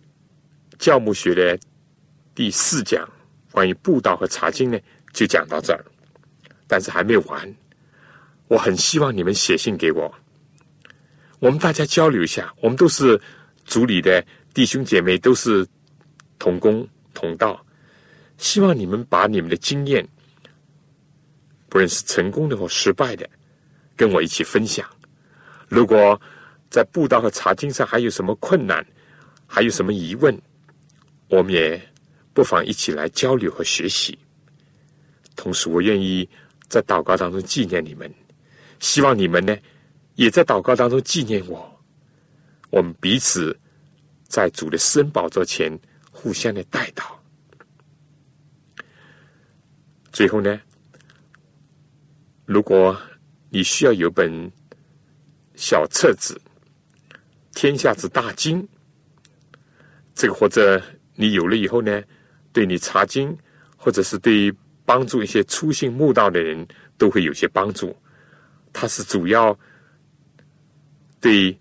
[0.79, 1.59] 教牧学的
[2.35, 3.09] 第四讲
[3.51, 4.79] 关于布道和查经呢，
[5.13, 5.85] 就讲到这儿。
[6.67, 7.55] 但是还没完，
[8.49, 10.13] 我很希望你们写信给我，
[11.39, 12.53] 我们大家交流一下。
[12.61, 13.21] 我们都是
[13.65, 15.67] 组里的弟兄姐妹，都是
[16.39, 17.65] 同工同道，
[18.39, 20.07] 希望你们把你们的经验，
[21.69, 23.29] 不论是成功的或失败的，
[23.95, 24.89] 跟我一起分享。
[25.69, 26.21] 如果
[26.71, 28.85] 在布道和查经上还有什么困难？
[29.47, 30.37] 还有什么疑问？
[31.29, 31.81] 我们也
[32.33, 34.19] 不妨一起来交流和学习。
[35.37, 36.29] 同时，我愿意
[36.69, 38.13] 在祷告当中纪念你们，
[38.81, 39.57] 希望你们呢
[40.15, 41.83] 也在祷告当中纪念我。
[42.71, 43.59] 我们彼此
[44.27, 45.77] 在主的施恩宝座前
[46.11, 47.05] 互相的带祷。
[50.13, 50.61] 最后呢，
[52.45, 53.01] 如果
[53.51, 54.51] 你需要有本
[55.55, 56.41] 小册子。
[57.57, 58.67] 天下之大经，
[60.15, 60.81] 这个或者
[61.15, 62.03] 你有了以后呢，
[62.53, 63.37] 对你查经，
[63.77, 64.53] 或者是对
[64.85, 67.97] 帮助一些初信慕道的人都会有些帮助。
[68.73, 69.59] 它是主要
[71.21, 71.57] 对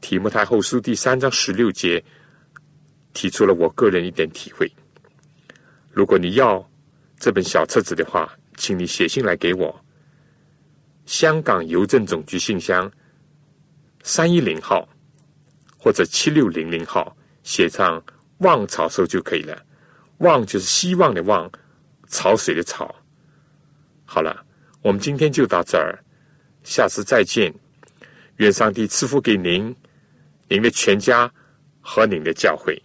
[0.00, 2.02] 提摩太后书第三章十六节
[3.12, 4.70] 提出了我个人一点体会。
[5.90, 6.66] 如果你要
[7.18, 9.84] 这本小册子的话，请你写信来给我，
[11.06, 12.90] 香港邮政总局信箱
[14.02, 14.88] 三一零号。
[15.80, 17.16] 或者七六零零号
[17.48, 18.04] 写上
[18.44, 19.64] “望潮收”就可以了。
[20.18, 21.50] 望就是希望的望，
[22.06, 22.94] 潮水的潮。
[24.04, 24.44] 好了，
[24.82, 25.98] 我们今天就到这儿，
[26.62, 27.50] 下次再见。
[28.36, 29.74] 愿上帝赐福给您、
[30.46, 31.32] 您的全家
[31.80, 32.80] 和您的教会。